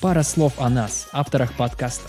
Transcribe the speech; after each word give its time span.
Пара 0.00 0.22
слов 0.22 0.54
о 0.56 0.70
нас, 0.70 1.08
авторах 1.12 1.52
подкаста. 1.52 2.08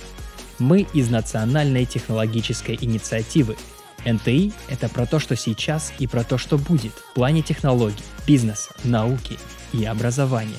Мы 0.60 0.88
из 0.94 1.10
Национальной 1.10 1.86
технологической 1.86 2.78
инициативы. 2.80 3.58
НТИ– 4.06 4.54
это 4.70 4.88
про 4.88 5.06
то, 5.06 5.20
что 5.20 5.36
сейчас 5.36 5.92
и 6.00 6.08
про 6.08 6.24
то, 6.24 6.38
что 6.38 6.58
будет 6.58 6.94
в 6.94 7.14
плане 7.14 7.42
технологий, 7.42 8.06
бизнеса, 8.26 8.74
науки 8.86 9.38
и 9.74 9.84
образования. 9.84 10.56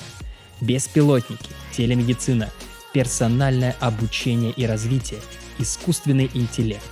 Беспилотники, 0.61 1.49
телемедицина, 1.75 2.51
персональное 2.93 3.75
обучение 3.79 4.51
и 4.51 4.67
развитие, 4.67 5.19
искусственный 5.57 6.29
интеллект. 6.35 6.85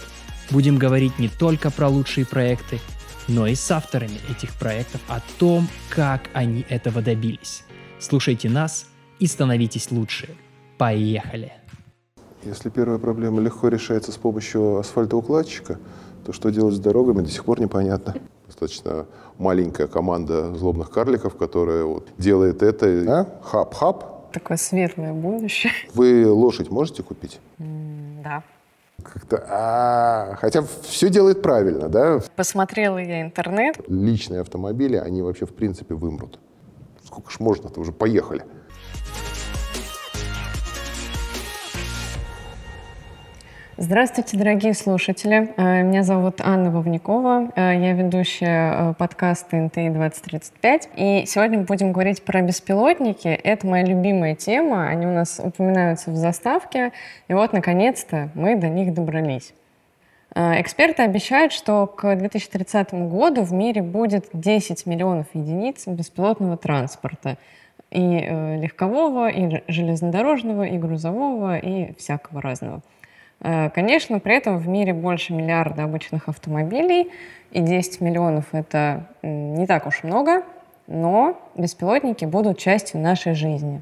Будем 0.49 0.79
говорить 0.79 1.19
не 1.19 1.29
только 1.29 1.69
про 1.69 1.87
лучшие 1.87 2.25
проекты, 2.25 2.79
но 3.27 3.45
и 3.45 3.53
с 3.53 3.69
авторами 3.69 4.19
этих 4.27 4.55
проектов 4.55 5.01
о 5.07 5.19
том, 5.37 5.69
как 5.89 6.31
они 6.33 6.65
этого 6.67 7.03
добились. 7.03 7.61
Слушайте 7.99 8.49
нас 8.49 8.87
и 9.21 9.27
становитесь 9.27 9.91
лучше. 9.91 10.35
Поехали! 10.77 11.53
Если 12.43 12.69
первая 12.69 12.97
проблема 12.97 13.39
легко 13.39 13.67
решается 13.67 14.11
с 14.11 14.17
помощью 14.17 14.79
асфальтоукладчика, 14.79 15.77
то 16.25 16.33
что 16.33 16.49
делать 16.49 16.73
с 16.73 16.79
дорогами, 16.79 17.21
до 17.21 17.29
сих 17.29 17.45
пор 17.45 17.61
непонятно. 17.61 18.15
Достаточно 18.47 19.05
маленькая 19.37 19.85
команда 19.85 20.55
злобных 20.55 20.89
карликов, 20.89 21.35
которая 21.35 21.83
вот 21.83 22.07
делает 22.17 22.63
это. 22.63 22.87
А? 23.07 23.25
Хап-хап. 23.43 24.31
Такое 24.33 24.57
светлое 24.57 25.13
будущее. 25.13 25.71
Вы 25.93 26.27
лошадь 26.27 26.71
можете 26.71 27.03
купить? 27.03 27.39
Да. 27.59 28.43
Как-то, 29.03 29.45
а, 29.47 30.35
хотя 30.39 30.63
все 30.81 31.09
делает 31.09 31.43
правильно, 31.43 31.89
да? 31.89 32.21
Посмотрела 32.35 32.97
я 32.97 33.21
интернет. 33.21 33.77
Личные 33.87 34.41
автомобили, 34.41 34.95
они 34.95 35.21
вообще 35.21 35.45
в 35.45 35.53
принципе 35.53 35.93
вымрут. 35.93 36.39
Сколько 37.03 37.29
ж 37.29 37.39
можно-то, 37.39 37.79
уже 37.79 37.91
поехали. 37.91 38.43
Здравствуйте, 43.83 44.37
дорогие 44.37 44.75
слушатели. 44.75 45.55
Э, 45.57 45.81
Меня 45.81 46.03
зовут 46.03 46.39
Анна 46.39 46.69
Вовникова. 46.69 47.49
Э, 47.55 47.73
Я 47.73 47.93
ведущая 47.93 48.91
э, 48.91 48.93
подкаста 48.93 49.57
НТИ 49.57 49.89
2035. 49.89 50.89
И 50.97 51.23
сегодня 51.25 51.57
мы 51.57 51.63
будем 51.65 51.91
говорить 51.91 52.23
про 52.23 52.43
беспилотники. 52.43 53.29
Это 53.29 53.65
моя 53.65 53.83
любимая 53.83 54.35
тема. 54.35 54.87
Они 54.87 55.07
у 55.07 55.11
нас 55.11 55.41
упоминаются 55.43 56.11
в 56.11 56.15
заставке. 56.15 56.91
И 57.27 57.33
вот, 57.33 57.53
наконец-то, 57.53 58.29
мы 58.35 58.55
до 58.55 58.69
них 58.69 58.93
добрались. 58.93 59.51
Эксперты 60.35 61.01
обещают, 61.01 61.51
что 61.51 61.87
к 61.87 62.15
2030 62.15 62.93
году 63.09 63.41
в 63.41 63.51
мире 63.51 63.81
будет 63.81 64.29
10 64.31 64.85
миллионов 64.85 65.25
единиц 65.33 65.87
беспилотного 65.87 66.55
транспорта. 66.55 67.35
И 67.89 67.99
легкового, 67.99 69.27
и 69.27 69.63
железнодорожного, 69.67 70.67
и 70.67 70.77
грузового, 70.77 71.57
и 71.57 71.95
всякого 71.97 72.43
разного. 72.43 72.83
Э, 73.41 73.69
Конечно, 73.69 74.19
при 74.19 74.35
этом 74.35 74.57
в 74.57 74.67
мире 74.67 74.93
больше 74.93 75.33
миллиарда 75.33 75.83
обычных 75.83 76.29
автомобилей, 76.29 77.11
и 77.51 77.61
10 77.61 78.01
миллионов— 78.01 78.45
это 78.51 79.07
не 79.23 79.67
так 79.67 79.87
уж 79.87 80.03
много, 80.03 80.43
но 80.87 81.39
беспилотники 81.55 82.25
будут 82.25 82.57
частью 82.57 83.01
нашей 83.01 83.33
жизни. 83.33 83.81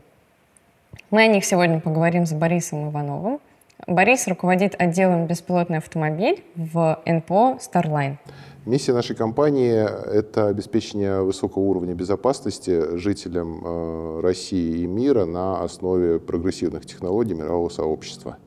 Мы 1.11 1.23
о 1.23 1.27
них 1.27 1.45
сегодня 1.45 1.80
поговорим 1.80 2.25
с 2.25 2.33
Борисом 2.33 2.89
Ивановым. 2.89 3.39
Борис 3.87 4.27
руководит 4.27 4.75
отделом 4.77 5.25
«Беспилотный 5.25 5.77
автомобиль» 5.77 6.43
в 6.55 6.99
НПО 7.05 7.57
«Старлайн». 7.59 8.17
Миссия 8.65 8.93
нашей 8.93 9.15
компании– 9.15 9.85
это 10.13 10.47
обеспечение 10.47 11.23
высокого 11.23 11.63
уровня 11.63 11.93
безопасности 11.93 12.97
жителям 12.97 13.63
э, 13.65 14.19
России 14.21 14.83
и 14.83 14.87
мира 14.87 15.25
на 15.25 15.63
основе 15.63 16.19
прогрессивных 16.19 16.85
технологий 16.85 17.33
мирового 17.33 17.69
сообщества. 17.69 18.37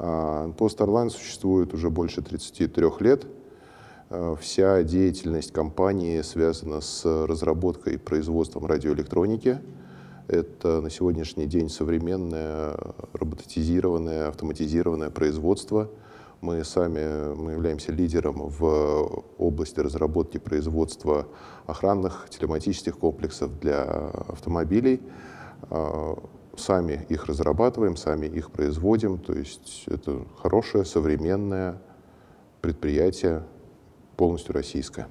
А, 0.00 0.46
НПО 0.46 0.66
Starline 0.66 1.10
существует 1.10 1.74
уже 1.74 1.90
больше 1.90 2.22
33 2.22 3.00
лет. 3.00 3.26
Э, 4.10 4.36
Вся 4.40 4.84
деятельность 4.84 5.52
компании 5.52 6.22
связана 6.22 6.80
с 6.80 7.04
разработкой 7.04 7.94
и 7.94 7.96
производством 7.96 8.66
радиоэлектроники. 8.66 9.58
Это 10.28 10.80
на 10.80 10.88
сегодняшний 10.88 11.46
день 11.46 11.68
современное 11.68 12.76
роботизированное, 13.12 14.28
автоматизированное 14.28 15.10
производство. 15.10 15.90
Мы 16.42 16.62
сами 16.62 17.34
мы 17.34 17.52
являемся 17.52 17.90
лидером 17.90 18.48
в 18.48 19.24
области 19.38 19.80
разработки 19.80 20.38
производства 20.38 21.26
охранных 21.66 22.28
телематических 22.30 22.96
комплексов 22.96 23.58
для 23.58 23.82
автомобилей. 24.28 25.00
А, 26.58 26.62
Сами 26.62 27.06
их 27.08 27.26
разрабатываем, 27.26 27.96
сами 27.96 28.26
их 28.26 28.50
производим. 28.50 29.18
То 29.18 29.32
есть 29.32 29.84
это 29.86 30.22
хорошее, 30.36 30.84
современное 30.84 31.76
предприятие, 32.60 33.42
полностью 34.16 34.54
российское. 34.54 35.06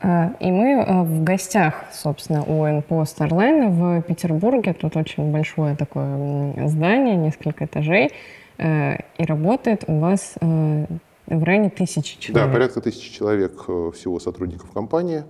Э, 0.00 0.30
И 0.40 0.50
мы 0.50 0.70
э, 0.72 1.02
в 1.02 1.24
гостях, 1.24 1.84
собственно, 1.92 2.44
у 2.44 2.66
НПО 2.66 3.04
«Старлайн» 3.04 3.70
в 3.70 4.02
Петербурге. 4.02 4.72
Тут 4.72 4.96
очень 4.96 5.32
большое 5.32 5.76
такое 5.76 6.68
здание, 6.68 7.16
несколько 7.16 7.64
этажей. 7.64 8.10
Э, 8.58 8.96
И 9.18 9.24
работает 9.24 9.84
у 9.88 9.98
вас 9.98 10.34
э, 10.40 10.86
в 11.26 11.42
районе 11.44 11.70
тысячи 11.70 12.18
человек. 12.20 12.46
Да, 12.46 12.52
порядка 12.52 12.80
тысячи 12.80 13.12
человек 13.12 13.62
всего 13.62 14.20
сотрудников 14.20 14.70
компании. 14.70 15.24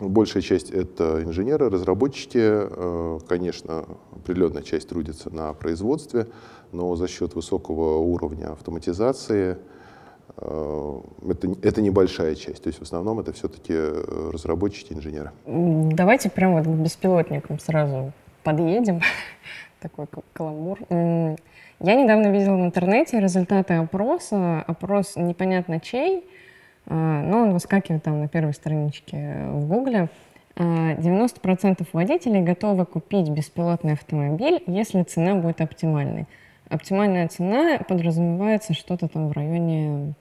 Большая 0.00 0.42
часть 0.42 0.70
это 0.70 1.22
инженеры, 1.22 1.70
разработчики. 1.70 2.38
Э, 2.40 3.18
Конечно, 3.28 3.84
определенная 4.12 4.62
часть 4.62 4.88
трудится 4.88 5.30
на 5.30 5.52
производстве, 5.52 6.26
но 6.72 6.96
за 6.96 7.06
счет 7.06 7.34
высокого 7.34 7.98
уровня 7.98 8.52
автоматизации 8.52 9.56
э, 10.36 11.00
это, 11.28 11.54
это 11.62 11.80
небольшая 11.80 12.34
часть. 12.34 12.62
То 12.62 12.68
есть 12.68 12.80
в 12.80 12.82
основном 12.82 13.20
это 13.20 13.32
все-таки 13.32 13.74
разработчики, 14.32 14.92
инженеры. 14.92 15.30
Давайте 15.46 16.28
прям 16.28 16.54
вот 16.54 16.64
к 16.64 16.68
беспилотникам 16.68 17.60
сразу 17.60 18.12
подъедем. 18.42 19.00
Такой 19.80 20.06
каламбур. 20.32 20.78
Я 21.80 21.96
недавно 21.96 22.32
видела 22.32 22.56
в 22.56 22.64
интернете 22.64 23.20
результаты 23.20 23.74
опроса. 23.74 24.60
Опрос 24.66 25.16
непонятно 25.16 25.80
чей, 25.80 26.24
но 26.86 27.42
он 27.42 27.52
выскакивает 27.52 28.02
там 28.02 28.20
на 28.20 28.28
первой 28.28 28.52
страничке 28.52 29.46
в 29.48 29.66
Гугле. 29.66 30.08
А, 30.56 30.94
90% 30.94 31.86
водителей 31.92 32.42
готовы 32.42 32.86
купить 32.86 33.28
беспилотный 33.28 33.94
автомобиль, 33.94 34.62
если 34.66 35.02
цена 35.02 35.34
будет 35.34 35.60
оптимальной. 35.60 36.26
Оптимальная 36.68 37.28
цена 37.28 37.78
подразумевается 37.78 38.74
что-то 38.74 39.08
там 39.08 39.28
в 39.28 39.32
районе 39.32 40.14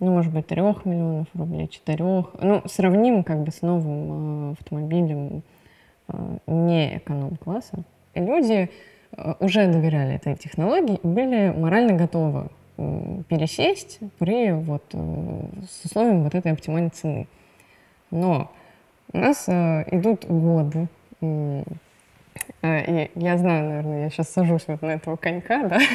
ну, 0.00 0.12
может 0.12 0.32
быть, 0.32 0.46
трех 0.46 0.84
миллионов 0.84 1.28
рублей, 1.34 1.68
четырех. 1.68 2.34
Ну, 2.40 2.62
сравним 2.66 3.22
как 3.22 3.42
бы 3.42 3.52
с 3.52 3.62
новым 3.62 4.50
э, 4.50 4.52
автомобилем 4.52 5.42
э, 6.08 6.38
не 6.46 6.98
эконом-класса. 6.98 7.84
Люди 8.14 8.70
э, 9.16 9.34
уже 9.40 9.66
доверяли 9.66 10.16
этой 10.16 10.36
технологии 10.36 10.98
и 11.02 11.06
были 11.06 11.54
морально 11.56 11.94
готовы 11.94 12.48
пересесть 12.76 14.00
при 14.18 14.52
вот 14.52 14.82
э, 14.92 15.42
с 15.68 15.84
условием 15.84 16.24
вот 16.24 16.34
этой 16.34 16.52
оптимальной 16.52 16.90
цены. 16.90 17.28
Но 18.10 18.50
у 19.12 19.18
нас 19.18 19.44
э, 19.48 19.84
идут 19.92 20.24
годы, 20.26 20.88
э, 21.20 21.62
и 22.62 23.10
я 23.14 23.38
знаю, 23.38 23.68
наверное, 23.68 24.04
я 24.04 24.10
сейчас 24.10 24.30
сажусь 24.30 24.64
вот 24.66 24.82
на 24.82 24.92
этого 24.92 25.16
конька, 25.16 25.68
да, 25.68 25.78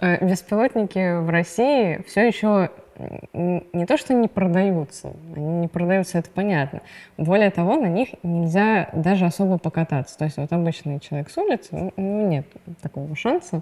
Э, 0.00 0.24
беспилотники 0.24 1.18
в 1.20 1.28
России 1.28 2.04
все 2.06 2.28
еще 2.28 2.70
не 3.32 3.84
то, 3.84 3.96
что 3.96 4.14
не 4.14 4.28
продаются, 4.28 5.12
они 5.34 5.62
не 5.62 5.68
продаются, 5.68 6.18
это 6.18 6.30
понятно. 6.30 6.82
Более 7.16 7.50
того, 7.50 7.74
на 7.74 7.86
них 7.86 8.10
нельзя 8.22 8.90
даже 8.92 9.26
особо 9.26 9.58
покататься. 9.58 10.16
То 10.16 10.24
есть 10.24 10.36
вот 10.36 10.52
обычный 10.52 11.00
человек 11.00 11.30
с 11.30 11.36
улицы, 11.36 11.68
ну, 11.72 11.92
у 11.96 12.00
него 12.00 12.22
нет 12.28 12.46
такого 12.80 13.16
шанса, 13.16 13.56
Э, 13.56 13.60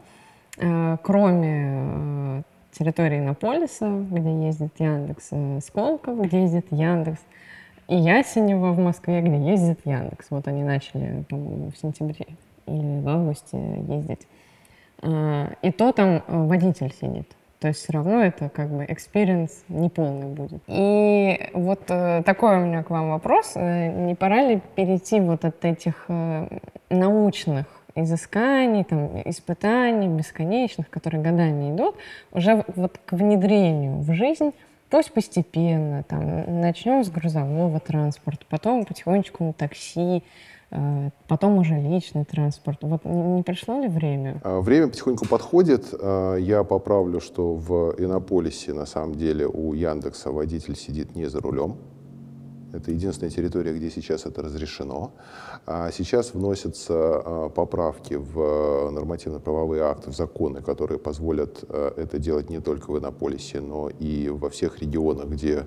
кроме 0.57 1.83
э, 1.83 2.43
территории 2.73 3.19
Иннополиса, 3.19 3.89
где 4.11 4.47
ездит 4.47 4.73
Яндекс, 4.79 5.29
э, 5.31 5.61
Сколково, 5.61 6.25
где 6.25 6.43
ездит 6.43 6.67
Яндекс, 6.71 7.21
и 7.89 7.97
Ясенево 7.97 8.73
в 8.73 8.79
Москве, 8.79 9.21
где 9.21 9.51
ездит 9.51 9.81
Яндекс. 9.85 10.27
Вот 10.31 10.49
они 10.49 10.65
начали, 10.65 11.25
по-моему, 11.29 11.71
в 11.71 11.77
сентябре 11.79 12.27
или 12.67 13.01
в 13.01 13.09
августе 13.09 13.59
ездить. 13.89 14.27
И 15.63 15.71
то 15.73 15.93
там 15.93 16.17
э, 16.17 16.23
водитель 16.27 16.93
сидит. 16.93 17.29
То 17.61 17.69
есть 17.69 17.83
все 17.83 17.93
равно 17.95 18.23
это 18.23 18.49
как 18.49 18.71
бы 18.71 18.85
experience 18.85 19.51
неполный 19.69 20.27
будет. 20.27 20.63
И 20.67 21.51
вот 21.55 21.83
э, 21.89 22.23
такой 22.25 22.59
у 22.59 22.67
меня 22.67 22.83
к 22.83 22.91
вам 22.91 23.11
вопрос. 23.11 23.53
Э, 23.55 23.93
Не 23.93 24.15
пора 24.15 24.43
ли 24.43 24.61
перейти 24.75 25.21
вот 25.21 25.45
от 25.45 25.65
этих 25.65 26.05
э, 26.09 26.49
научных 26.91 27.67
изысканий, 27.97 28.85
там, 28.85 29.21
испытаний 29.25 30.09
бесконечных, 30.09 30.89
которые 30.91 31.23
годами 31.23 31.75
идут, 31.75 31.97
уже 32.33 32.65
вот 32.77 32.99
к 33.05 33.13
внедрению 33.13 33.99
в 33.99 34.13
жизнь 34.15 34.53
Пусть 34.89 35.13
постепенно, 35.13 36.05
там, 36.05 36.61
начнем 36.61 37.03
с 37.03 37.11
грузового 37.11 37.81
транспорта, 37.81 38.47
потом 38.49 38.85
потихонечку 38.85 39.43
на 39.43 39.53
такси, 39.53 40.23
э, 40.71 41.11
потом 41.27 41.59
уже 41.59 41.75
личный 41.75 42.25
транспорт. 42.25 42.79
Вот 42.83 43.05
не 43.05 43.43
пришло 43.43 43.81
ли 43.81 43.89
время? 43.89 44.41
А, 44.45 44.61
время 44.61 44.87
потихоньку 44.87 45.27
подходит. 45.27 45.93
А, 45.93 46.37
я 46.37 46.63
поправлю, 46.63 47.21
что 47.21 47.55
в 47.55 47.97
Иннополисе 47.99 48.75
на 48.75 48.87
самом 48.87 49.17
деле 49.17 49.47
у 49.49 49.75
Яндекса 49.75 50.31
водитель 50.31 50.77
сидит 50.77 51.17
не 51.17 51.27
за 51.27 51.41
рулем, 51.41 51.79
это 52.73 52.91
единственная 52.91 53.31
территория, 53.31 53.73
где 53.73 53.91
сейчас 53.91 54.27
это 54.27 54.43
разрешено. 54.43 55.13
А 55.67 55.91
сейчас 55.91 56.35
вносятся 56.35 56.95
а, 56.95 57.49
поправки 57.49 58.15
в 58.15 58.91
нормативно-правовые 58.91 59.83
акты, 59.83 60.11
в 60.11 60.17
законы, 60.17 60.63
которые 60.63 60.99
позволят 60.99 61.65
а, 61.69 61.95
это 61.97 62.19
делать 62.19 62.51
не 62.51 62.61
только 62.61 62.91
в 62.91 62.99
Иннополисе, 62.99 63.61
но 63.61 63.89
и 63.89 64.29
во 64.29 64.51
всех 64.51 64.81
регионах, 64.81 65.27
где, 65.27 65.67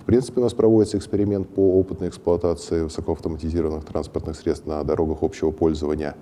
в 0.00 0.04
принципе, 0.04 0.40
у 0.40 0.44
нас 0.44 0.54
проводится 0.54 0.98
эксперимент 0.98 1.48
по 1.48 1.78
опытной 1.78 2.08
эксплуатации 2.08 2.82
высокоавтоматизированных 2.82 3.84
транспортных 3.84 4.36
средств 4.36 4.66
на 4.66 4.82
дорогах 4.84 5.22
общего 5.22 5.50
пользования. 5.50 6.16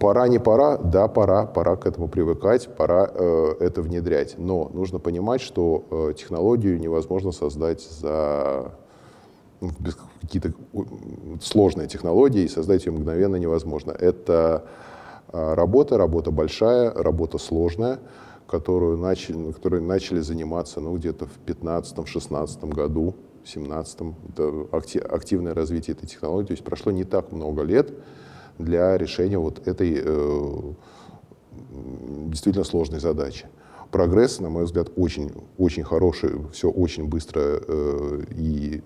Пора, 0.00 0.28
не 0.28 0.38
пора, 0.38 0.78
да, 0.78 1.08
пора, 1.08 1.44
пора 1.44 1.76
к 1.76 1.86
этому 1.86 2.08
привыкать, 2.08 2.74
пора 2.74 3.10
э, 3.12 3.54
это 3.60 3.82
внедрять. 3.82 4.38
Но 4.38 4.70
нужно 4.72 4.98
понимать, 4.98 5.42
что 5.42 5.84
э, 5.90 6.14
технологию 6.16 6.80
невозможно 6.80 7.32
создать 7.32 7.82
за 7.82 8.72
ну, 9.60 9.68
какие-то 10.22 10.54
сложные 11.42 11.86
технологии, 11.86 12.44
и 12.44 12.48
создать 12.48 12.86
ее 12.86 12.92
мгновенно 12.92 13.36
невозможно. 13.36 13.90
Это 13.90 14.64
э, 15.34 15.54
работа, 15.54 15.98
работа 15.98 16.30
большая, 16.30 16.90
работа 16.94 17.36
сложная, 17.36 18.00
которую 18.46 18.96
начали, 18.96 19.52
которой 19.52 19.82
начали 19.82 20.20
заниматься 20.20 20.80
ну, 20.80 20.96
где-то 20.96 21.26
в 21.26 21.38
15-16 21.44 22.72
году, 22.72 23.16
в 23.44 23.48
17 23.50 24.00
это 24.30 24.66
активное 25.14 25.52
развитие 25.52 25.94
этой 25.94 26.06
технологии. 26.06 26.46
То 26.46 26.52
есть 26.54 26.64
прошло 26.64 26.90
не 26.90 27.04
так 27.04 27.32
много 27.32 27.60
лет, 27.64 27.92
для 28.64 28.96
решения 28.98 29.38
вот 29.38 29.66
этой 29.66 30.00
э, 30.04 30.72
действительно 32.26 32.64
сложной 32.64 33.00
задачи. 33.00 33.46
Прогресс, 33.90 34.38
на 34.38 34.50
мой 34.50 34.64
взгляд, 34.64 34.88
очень, 34.96 35.32
очень 35.58 35.82
хороший, 35.82 36.30
все 36.52 36.70
очень 36.70 37.08
быстро 37.08 37.40
э, 37.40 38.22
и 38.30 38.82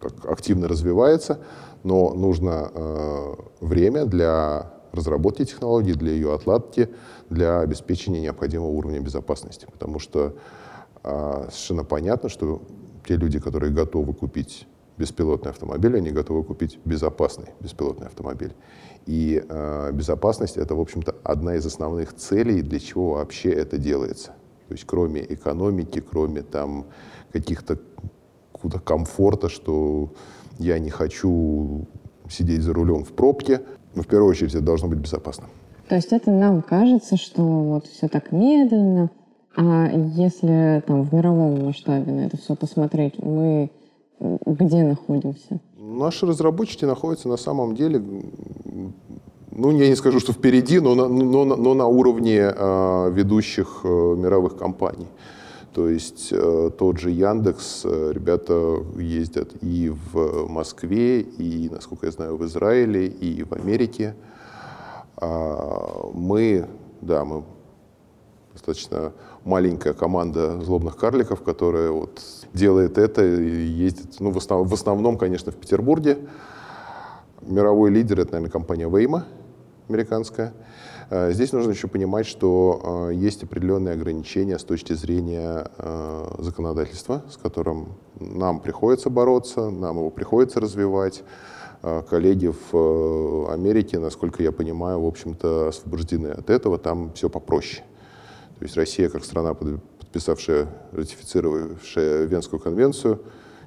так, 0.00 0.12
активно 0.24 0.66
развивается, 0.66 1.40
но 1.82 2.14
нужно 2.14 2.70
э, 2.72 3.34
время 3.60 4.06
для 4.06 4.72
разработки 4.92 5.44
технологии, 5.44 5.92
для 5.92 6.12
ее 6.12 6.34
отладки, 6.34 6.88
для 7.28 7.60
обеспечения 7.60 8.20
необходимого 8.20 8.70
уровня 8.70 9.00
безопасности. 9.00 9.66
Потому 9.70 9.98
что 9.98 10.34
э, 11.04 11.42
совершенно 11.50 11.84
понятно, 11.84 12.28
что 12.28 12.62
те 13.06 13.16
люди, 13.16 13.38
которые 13.38 13.72
готовы 13.72 14.14
купить 14.14 14.66
беспилотный 14.96 15.50
автомобиль, 15.50 15.96
они 15.96 16.10
готовы 16.10 16.44
купить 16.44 16.78
безопасный 16.84 17.46
беспилотный 17.60 18.06
автомобиль. 18.06 18.52
И 19.06 19.42
э, 19.46 19.92
безопасность 19.92 20.56
это, 20.56 20.74
в 20.74 20.80
общем-то, 20.80 21.16
одна 21.24 21.56
из 21.56 21.66
основных 21.66 22.14
целей, 22.14 22.62
для 22.62 22.78
чего 22.78 23.12
вообще 23.12 23.50
это 23.50 23.78
делается. 23.78 24.28
То 24.68 24.74
есть 24.74 24.84
кроме 24.86 25.22
экономики, 25.22 26.00
кроме 26.00 26.42
там 26.42 26.86
каких-то 27.32 27.78
какого-то 28.52 28.78
комфорта, 28.78 29.48
что 29.48 30.12
я 30.58 30.78
не 30.78 30.90
хочу 30.90 31.86
сидеть 32.28 32.62
за 32.62 32.72
рулем 32.72 33.04
в 33.04 33.12
пробке, 33.12 33.62
но 33.94 34.02
в 34.02 34.06
первую 34.06 34.30
очередь 34.30 34.54
это 34.54 34.62
должно 34.62 34.88
быть 34.88 34.98
безопасно. 34.98 35.46
То 35.88 35.96
есть 35.96 36.12
это 36.12 36.30
нам 36.30 36.62
кажется, 36.62 37.16
что 37.16 37.42
вот 37.42 37.86
все 37.86 38.06
так 38.06 38.30
медленно, 38.30 39.10
а 39.56 39.88
если 39.92 40.82
там 40.86 41.02
в 41.02 41.12
мировом 41.12 41.64
масштабе 41.64 42.12
на 42.12 42.26
это 42.26 42.36
все 42.36 42.54
посмотреть, 42.54 43.18
мы 43.18 43.70
где 44.20 44.84
находимся? 44.84 45.60
Наши 45.90 46.24
разработчики 46.24 46.84
находятся 46.84 47.28
на 47.28 47.36
самом 47.36 47.74
деле, 47.74 48.00
ну, 49.50 49.70
я 49.72 49.88
не 49.88 49.96
скажу, 49.96 50.20
что 50.20 50.32
впереди, 50.32 50.78
но 50.78 50.94
на, 50.94 51.08
но, 51.08 51.44
но 51.44 51.74
на 51.74 51.86
уровне 51.86 52.38
э, 52.38 53.10
ведущих 53.12 53.80
э, 53.82 53.88
мировых 53.88 54.56
компаний. 54.56 55.08
То 55.74 55.88
есть 55.88 56.28
э, 56.30 56.70
тот 56.78 56.98
же 56.98 57.10
Яндекс, 57.10 57.82
э, 57.84 58.12
ребята 58.14 58.76
ездят 58.96 59.50
и 59.62 59.92
в 60.12 60.48
Москве, 60.48 61.22
и, 61.22 61.68
насколько 61.68 62.06
я 62.06 62.12
знаю, 62.12 62.36
в 62.36 62.44
Израиле, 62.44 63.08
и 63.08 63.42
в 63.42 63.52
Америке. 63.52 64.14
А 65.16 66.08
мы, 66.14 66.68
да, 67.00 67.24
мы 67.24 67.42
достаточно 68.52 69.12
маленькая 69.44 69.92
команда 69.92 70.60
злобных 70.60 70.96
карликов, 70.96 71.42
которая 71.42 71.90
вот 71.90 72.20
делает 72.52 72.98
это 72.98 73.24
и 73.24 73.66
ездит, 73.66 74.16
ну, 74.20 74.30
в, 74.30 74.38
основ, 74.38 74.68
в 74.68 74.74
основном, 74.74 75.16
конечно, 75.18 75.52
в 75.52 75.56
Петербурге. 75.56 76.18
Мировой 77.42 77.90
лидер— 77.90 78.20
это, 78.20 78.32
наверное, 78.32 78.52
компания 78.52 78.88
Waymo, 78.88 79.22
американская. 79.88 80.52
Э, 81.10 81.32
здесь 81.32 81.52
нужно 81.52 81.72
еще 81.72 81.88
понимать, 81.88 82.26
что 82.26 83.08
э, 83.10 83.14
есть 83.14 83.42
определенные 83.42 83.94
ограничения 83.94 84.58
с 84.58 84.64
точки 84.64 84.92
зрения 84.92 85.66
э, 85.76 86.34
законодательства, 86.38 87.24
с 87.28 87.36
которым 87.36 87.94
нам 88.20 88.60
приходится 88.60 89.10
бороться, 89.10 89.70
нам 89.70 89.98
его 89.98 90.10
приходится 90.10 90.60
развивать. 90.60 91.22
Коллеги 92.10 92.52
в 92.70 93.50
Америке, 93.50 93.98
насколько 93.98 94.42
я 94.42 94.52
понимаю, 94.52 95.00
в 95.00 95.06
общем-то 95.06 95.68
освобождены 95.68 96.26
от 96.26 96.50
этого, 96.50 96.76
там 96.76 97.10
все 97.14 97.30
попроще. 97.30 97.82
То 98.60 98.66
есть 98.66 98.76
Россия, 98.76 99.08
как 99.08 99.24
страна, 99.24 99.54
подписавшая, 99.54 100.68
ратифицировавшая 100.92 102.26
Венскую 102.26 102.60
конвенцию, 102.60 103.22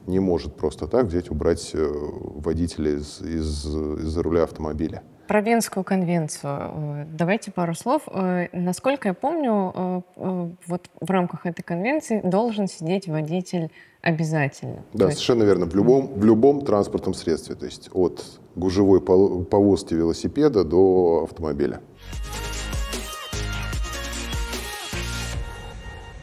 не 0.05 0.19
может 0.19 0.55
просто 0.55 0.85
так 0.85 1.07
взять, 1.07 1.31
убрать 1.31 1.71
э, 1.73 1.83
водителя 1.83 2.91
из, 2.91 3.19
из, 3.19 3.65
из 3.65 4.17
руля 4.17 4.43
автомобиля. 4.43 5.01
Про 5.27 5.41
Венскую 5.41 5.83
конвенцию. 5.83 6.51
Э, 6.53 7.05
давайте 7.11 7.51
пару 7.51 7.73
слов. 7.73 8.03
Э, 8.05 8.49
насколько 8.53 9.07
я 9.07 9.13
помню, 9.15 10.03
вот 10.15 10.89
в 11.01 11.09
рамках 11.09 11.47
этой 11.47 11.63
конвенции 11.63 12.21
должен 12.23 12.67
сидеть 12.67 13.07
водитель 13.07 13.71
обязательно. 14.03 14.83
Да, 14.93 15.05
есть... 15.05 15.17
совершенно 15.17 15.43
верно. 15.43 15.65
В 15.65 15.73
любом, 15.73 16.13
в 16.13 16.23
любом 16.23 16.63
транспортном 16.63 17.15
средстве. 17.15 17.55
То 17.55 17.65
есть 17.65 17.89
от 17.93 18.23
гужевой 18.55 19.01
повозки 19.01 19.95
велосипеда 19.95 20.63
до 20.63 21.23
автомобиля. 21.23 21.81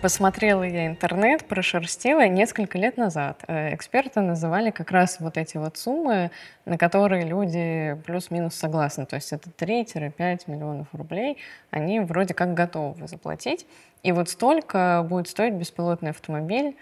Посмотрела 0.00 0.62
я 0.62 0.86
интернет, 0.86 1.44
прошерстила 1.44 2.26
несколько 2.26 2.78
лет 2.78 2.96
назад. 2.96 3.44
Э, 3.48 3.74
эксперты 3.74 4.22
называли 4.22 4.70
как 4.70 4.90
раз 4.92 5.20
вот 5.20 5.36
эти 5.36 5.58
вот 5.58 5.76
суммы, 5.76 6.30
на 6.64 6.78
которые 6.78 7.26
люди 7.26 8.00
плюс-минус 8.06 8.54
согласны. 8.54 9.04
То 9.04 9.16
есть 9.16 9.30
это 9.34 9.50
3-5 9.50 10.44
миллионов 10.46 10.86
рублей. 10.94 11.36
Они 11.70 12.00
вроде 12.00 12.32
как 12.32 12.54
готовы 12.54 13.08
заплатить. 13.08 13.66
И 14.02 14.12
вот 14.12 14.30
столько 14.30 15.04
будет 15.06 15.28
стоить 15.28 15.52
беспилотный 15.52 16.10
автомобиль 16.10 16.78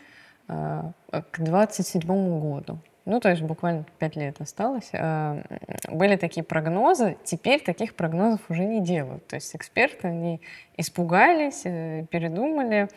э, 0.46 0.82
к 1.10 1.38
2027 1.40 2.40
году 2.40 2.78
ну, 3.08 3.20
то 3.20 3.30
есть 3.30 3.40
буквально 3.40 3.86
пять 3.98 4.16
лет 4.16 4.38
осталось, 4.38 4.90
а, 4.92 5.40
были 5.88 6.16
такие 6.16 6.44
прогнозы, 6.44 7.16
теперь 7.24 7.62
таких 7.62 7.94
прогнозов 7.94 8.42
уже 8.50 8.66
не 8.66 8.82
делают. 8.82 9.26
То 9.26 9.36
есть 9.36 9.56
эксперты, 9.56 10.08
они 10.08 10.42
испугались, 10.76 11.62
э, 11.64 12.04
передумали, 12.10 12.84
э, 12.84 12.88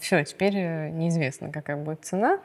все, 0.00 0.24
теперь 0.24 0.56
э, 0.56 0.90
неизвестно, 0.90 1.50
какая 1.50 1.76
будет 1.76 2.04
цена. 2.04 2.38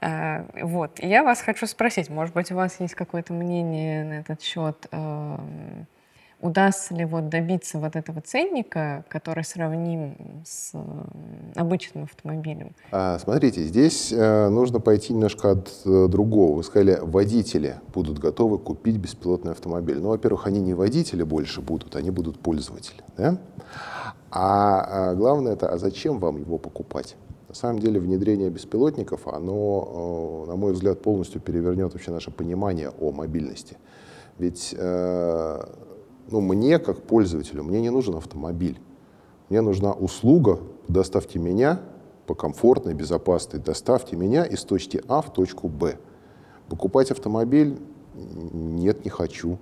А, 0.00 0.46
вот, 0.60 0.98
я 1.00 1.22
вас 1.22 1.40
хочу 1.40 1.66
спросить, 1.66 2.08
может 2.08 2.34
быть, 2.34 2.52
у 2.52 2.54
вас 2.54 2.78
есть 2.80 2.94
какое-то 2.94 3.32
мнение 3.32 4.04
на 4.04 4.12
этот 4.20 4.42
счет, 4.42 4.86
удастся 6.40 6.94
ли 6.94 7.04
вот 7.04 7.28
добиться 7.28 7.78
вот 7.78 7.96
этого 7.96 8.20
ценника, 8.20 9.04
который 9.08 9.44
сравним 9.44 10.42
с 10.44 10.72
обычным 11.54 12.04
автомобилем? 12.04 12.74
А, 12.92 13.18
смотрите, 13.18 13.62
здесь 13.64 14.12
э, 14.12 14.48
нужно 14.48 14.80
пойти 14.80 15.12
немножко 15.12 15.52
от 15.52 15.70
э, 15.84 16.06
другого. 16.08 16.56
Вы 16.56 16.64
сказали, 16.64 16.98
водители 17.02 17.76
будут 17.92 18.18
готовы 18.18 18.58
купить 18.58 18.96
беспилотный 18.98 19.52
автомобиль. 19.52 19.98
Ну, 19.98 20.08
во-первых, 20.08 20.46
они 20.46 20.60
не 20.60 20.74
водители 20.74 21.22
больше 21.22 21.60
будут, 21.60 21.96
они 21.96 22.10
будут 22.10 22.38
пользователи. 22.38 23.02
Да? 23.16 23.38
А, 24.30 25.10
а 25.10 25.14
главное 25.14 25.54
это, 25.54 25.68
а 25.68 25.78
зачем 25.78 26.18
вам 26.18 26.38
его 26.38 26.58
покупать? 26.58 27.16
На 27.48 27.54
самом 27.54 27.78
деле 27.80 27.98
внедрение 27.98 28.50
беспилотников, 28.50 29.26
оно, 29.26 30.44
э, 30.44 30.50
на 30.50 30.56
мой 30.56 30.72
взгляд, 30.72 31.00
полностью 31.00 31.40
перевернет 31.40 31.94
вообще 31.94 32.10
наше 32.10 32.30
понимание 32.30 32.90
о 33.00 33.10
мобильности. 33.10 33.78
Ведь 34.38 34.74
э, 34.76 35.64
ну, 36.30 36.40
мне, 36.40 36.78
как 36.78 37.02
пользователю, 37.02 37.64
мне 37.64 37.80
не 37.80 37.90
нужен 37.90 38.16
автомобиль. 38.16 38.78
Мне 39.48 39.60
нужна 39.60 39.92
услуга, 39.92 40.58
доставьте 40.88 41.38
меня 41.38 41.80
по 42.26 42.34
комфортной, 42.34 42.94
безопасной, 42.94 43.60
доставьте 43.60 44.16
меня 44.16 44.44
из 44.44 44.62
точки 44.64 45.02
А 45.08 45.22
в 45.22 45.32
точку 45.32 45.68
Б. 45.68 45.96
Покупать 46.68 47.10
автомобиль 47.10 47.78
нет, 48.14 49.04
не 49.04 49.10
хочу. 49.10 49.58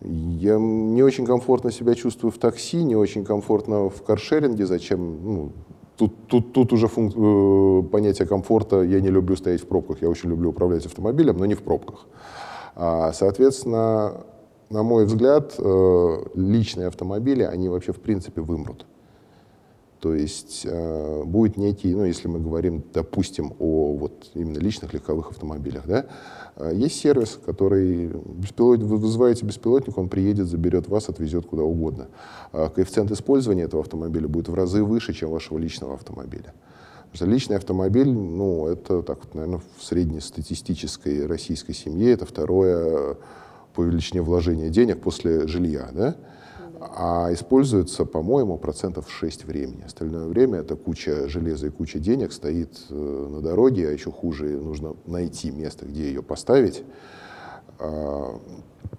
Я 0.00 0.58
не 0.58 1.02
очень 1.02 1.24
комфортно 1.24 1.70
себя 1.70 1.94
чувствую 1.94 2.30
в 2.30 2.38
такси, 2.38 2.82
не 2.82 2.96
очень 2.96 3.24
комфортно 3.24 3.88
в 3.88 4.02
каршеринге. 4.02 4.66
Зачем? 4.66 5.18
Ну, 5.24 5.52
тут, 5.96 6.26
тут, 6.26 6.52
тут 6.52 6.72
уже 6.72 6.88
функ, 6.88 7.14
э, 7.16 7.88
понятие 7.90 8.26
комфорта. 8.26 8.82
Я 8.82 9.00
не 9.00 9.08
люблю 9.08 9.36
стоять 9.36 9.62
в 9.62 9.66
пробках. 9.66 10.02
Я 10.02 10.08
очень 10.08 10.28
люблю 10.30 10.50
управлять 10.50 10.84
автомобилем, 10.84 11.38
но 11.38 11.46
не 11.46 11.54
в 11.54 11.62
пробках. 11.62 12.06
А, 12.74 13.12
соответственно, 13.12 14.24
на 14.74 14.82
мой 14.82 15.06
взгляд, 15.06 15.54
э, 15.56 16.24
личные 16.34 16.88
автомобили, 16.88 17.44
они 17.44 17.68
вообще 17.68 17.92
в 17.92 18.00
принципе 18.00 18.40
вымрут. 18.40 18.86
То 20.00 20.12
есть 20.12 20.62
э, 20.68 21.22
будет 21.24 21.56
некий, 21.56 21.94
ну, 21.94 22.04
если 22.04 22.26
мы 22.26 22.40
говорим, 22.40 22.82
допустим, 22.92 23.54
о 23.60 23.94
вот 23.96 24.32
именно 24.34 24.58
личных 24.58 24.92
легковых 24.92 25.30
автомобилях, 25.30 25.86
да, 25.86 26.06
э, 26.56 26.72
есть 26.74 26.96
сервис, 26.96 27.38
который 27.46 28.08
беспилот... 28.08 28.80
вы 28.80 28.96
вызываете 28.96 29.46
беспилотник, 29.46 29.96
он 29.96 30.08
приедет, 30.08 30.48
заберет 30.48 30.88
вас, 30.88 31.08
отвезет 31.08 31.46
куда 31.46 31.62
угодно. 31.62 32.08
Коэффициент 32.50 33.12
использования 33.12 33.62
этого 33.62 33.82
автомобиля 33.82 34.26
будет 34.26 34.48
в 34.48 34.54
разы 34.54 34.82
выше, 34.82 35.14
чем 35.14 35.30
вашего 35.30 35.58
личного 35.58 35.94
автомобиля. 35.94 36.52
Личный 37.20 37.56
автомобиль, 37.56 38.10
ну, 38.12 38.66
это 38.66 39.02
так, 39.02 39.32
наверное, 39.34 39.60
в 39.78 39.84
среднестатистической 39.84 41.26
российской 41.26 41.74
семье 41.74 42.10
это 42.10 42.26
второе 42.26 43.16
по 43.74 43.82
величине 43.82 44.22
вложения 44.22 44.70
денег 44.70 45.00
после 45.00 45.46
жилья, 45.46 45.90
да? 45.92 46.16
а 46.80 47.32
используется, 47.32 48.04
по-моему, 48.04 48.58
процентов 48.58 49.10
6 49.10 49.44
времени. 49.44 49.82
Остальное 49.84 50.26
время 50.26 50.58
это 50.60 50.76
куча 50.76 51.28
железа 51.28 51.68
и 51.68 51.70
куча 51.70 51.98
денег 51.98 52.32
стоит 52.32 52.78
э, 52.90 53.28
на 53.30 53.40
дороге, 53.40 53.88
а 53.88 53.92
еще 53.92 54.10
хуже, 54.10 54.46
нужно 54.46 54.94
найти 55.06 55.50
место, 55.50 55.86
где 55.86 56.08
ее 56.08 56.22
поставить. 56.22 56.82
А, 57.84 58.40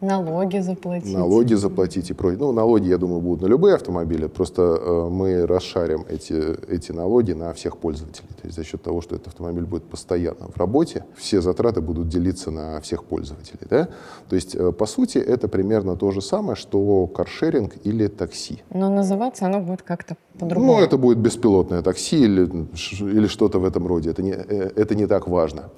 Налоги 0.01 0.59
заплатить. 0.59 1.13
Налоги 1.13 1.53
заплатить 1.53 2.09
и 2.09 2.13
прочее. 2.13 2.39
Ну, 2.39 2.51
налоги, 2.51 2.89
я 2.89 2.97
думаю, 2.97 3.21
будут 3.21 3.41
на 3.41 3.47
любые 3.47 3.75
автомобили, 3.75 4.27
просто 4.27 4.61
э, 4.61 5.09
мы 5.09 5.45
расшарим 5.45 6.05
эти, 6.09 6.33
эти 6.71 6.91
налоги 6.91 7.31
на 7.31 7.53
всех 7.53 7.77
пользователей. 7.77 8.27
То 8.41 8.47
есть 8.47 8.55
за 8.55 8.63
счет 8.63 8.81
того, 8.81 9.01
что 9.01 9.15
этот 9.15 9.27
автомобиль 9.27 9.63
будет 9.63 9.83
постоянно 9.85 10.47
в 10.53 10.57
работе, 10.57 11.05
все 11.15 11.41
затраты 11.41 11.81
будут 11.81 12.09
делиться 12.09 12.51
на 12.51 12.81
всех 12.81 13.03
пользователей. 13.03 13.67
Да? 13.69 13.87
То 14.29 14.35
есть, 14.35 14.55
э, 14.55 14.71
по 14.71 14.85
сути, 14.85 15.17
это 15.17 15.47
примерно 15.47 15.95
то 15.95 16.11
же 16.11 16.21
самое, 16.21 16.55
что 16.55 17.07
каршеринг 17.07 17.75
или 17.83 18.07
такси. 18.07 18.63
Но 18.73 18.89
называться 18.89 19.45
оно 19.45 19.59
будет 19.59 19.81
как-то 19.81 20.17
по-другому. 20.37 20.73
Ну, 20.73 20.79
это 20.79 20.97
будет 20.97 21.17
беспилотное 21.17 21.81
такси 21.81 22.17
или, 22.17 22.67
или 23.01 23.27
что-то 23.27 23.59
в 23.59 23.65
этом 23.65 23.87
роде. 23.87 24.09
Это 24.09 24.21
не, 24.21 24.31
э, 24.31 24.71
это 24.75 24.95
не 24.95 25.07
так 25.07 25.27
важно. 25.27 25.69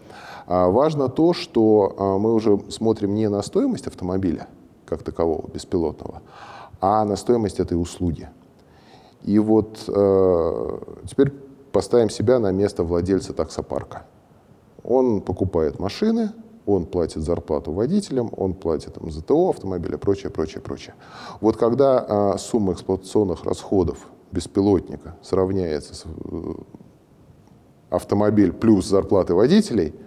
А 0.48 0.70
важно 0.70 1.10
то, 1.10 1.34
что 1.34 1.94
а, 1.98 2.18
мы 2.18 2.34
уже 2.34 2.60
смотрим 2.70 3.14
не 3.14 3.28
на 3.28 3.42
стоимость 3.42 3.88
автомобиля 3.88 4.48
как 4.86 5.04
такового, 5.04 5.46
беспилотного, 5.50 6.22
а 6.80 7.04
на 7.04 7.18
стоимость 7.18 7.60
этой 7.60 7.74
услуги. 7.74 8.30
И 9.24 9.38
вот 9.40 9.84
э, 9.90 10.80
теперь 11.06 11.34
поставим 11.74 12.10
себя 12.10 12.40
на 12.40 12.54
место 12.54 12.86
владельца 12.86 13.34
таксопарка. 13.34 14.06
Он 14.86 15.20
покупает 15.20 15.80
машины, 15.80 16.32
он 16.66 16.86
платит 16.86 17.24
зарплату 17.24 17.74
водителям, 17.74 18.32
он 18.38 18.54
платит 18.54 18.94
там, 18.94 19.12
за 19.12 19.22
ТО 19.22 19.50
автомобиля, 19.50 19.98
прочее, 19.98 20.30
прочее, 20.30 20.62
прочее. 20.62 20.96
Вот 21.42 21.58
когда 21.58 22.06
э, 22.36 22.38
сумма 22.38 22.72
эксплуатационных 22.72 23.44
расходов 23.44 24.08
беспилотника 24.32 25.18
сравняется 25.22 25.96
с 25.96 26.06
э, 26.06 26.54
автомобиль 27.90 28.54
плюс 28.54 28.88
зарплаты 28.88 29.34
водителей– 29.34 29.94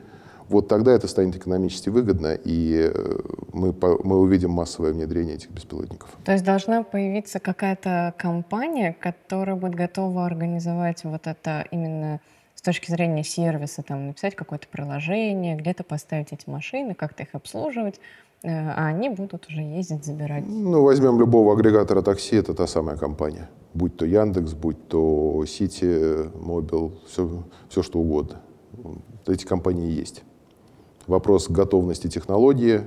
вот 0.50 0.66
тогда 0.66 0.92
это 0.92 1.06
станет 1.06 1.36
экономически 1.36 1.88
выгодно, 1.88 2.34
и 2.34 2.90
э, 2.92 3.18
мы, 3.52 3.72
мы 4.02 4.18
увидим 4.18 4.50
массовое 4.50 4.92
внедрение 4.92 5.36
этих 5.36 5.50
беспилотников. 5.50 6.10
То 6.24 6.32
есть 6.32 6.44
должна 6.44 6.82
появиться 6.82 7.38
какая-то 7.38 8.14
компания, 8.18 8.96
которая 8.98 9.54
будет 9.54 9.76
готова 9.76 10.26
организовать 10.26 11.04
вот 11.04 11.26
это 11.26 11.64
именно 11.70 12.20
с 12.56 12.62
точки 12.62 12.90
зрения 12.90 13.22
сервиса, 13.22 13.82
там, 13.82 14.08
написать 14.08 14.34
какое-то 14.34 14.66
приложение, 14.66 15.56
где-то 15.56 15.84
поставить 15.84 16.32
эти 16.32 16.50
машины, 16.50 16.94
как-то 16.94 17.22
их 17.22 17.28
обслуживать, 17.32 18.00
э, 18.42 18.48
а 18.50 18.88
они 18.88 19.08
будут 19.08 19.46
уже 19.48 19.60
ездить, 19.60 20.04
забирать. 20.04 20.44
Ну, 20.48 20.82
возьмем 20.82 21.20
любого 21.20 21.52
агрегатора 21.52 22.02
такси, 22.02 22.36
это 22.36 22.54
та 22.54 22.66
самая 22.66 22.96
компания. 22.96 23.48
Будь 23.72 23.96
то 23.96 24.04
Яндекс, 24.04 24.54
будь 24.54 24.88
то 24.88 25.44
Сити, 25.46 26.28
Мобил, 26.36 27.00
все, 27.06 27.44
все 27.68 27.84
что 27.84 28.00
угодно. 28.00 28.40
Эти 29.28 29.44
компании 29.46 29.92
есть 29.92 30.24
вопрос 31.06 31.48
готовности 31.48 32.08
технологии 32.08 32.82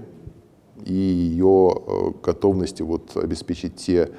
и 0.86 0.94
ее 0.94 1.74
э, 1.76 2.12
готовности 2.24 2.82
вот 2.82 3.16
обеспечить 3.16 3.76
те 3.76 4.10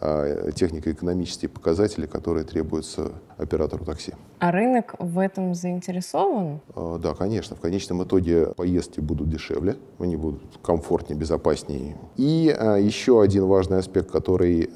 технико-экономические 0.00 1.48
показатели, 1.48 2.06
которые 2.06 2.44
требуются 2.44 3.12
оператору 3.38 3.84
такси. 3.84 4.12
А 4.38 4.50
рынок 4.50 4.94
в 4.98 5.18
этом 5.18 5.54
заинтересован? 5.54 6.60
А, 6.74 6.98
да, 6.98 7.14
конечно. 7.14 7.56
В 7.56 7.60
конечном 7.60 8.02
итоге 8.02 8.46
поездки 8.56 9.00
будут 9.00 9.28
дешевле, 9.28 9.76
они 9.98 10.16
будут 10.16 10.42
комфортнее, 10.62 11.18
безопаснее. 11.18 11.96
И 12.16 12.54
а, 12.56 12.76
еще 12.76 13.22
один 13.22 13.46
важный 13.46 13.78
аспект, 13.78 14.10
который 14.10 14.68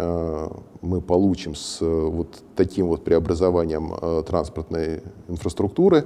мы 0.80 1.00
получим 1.00 1.54
с 1.54 1.80
вот 1.80 2.42
таким 2.54 2.86
вот 2.86 3.04
преобразованием 3.04 4.24
транспортной 4.24 5.02
инфраструктуры, 5.26 6.04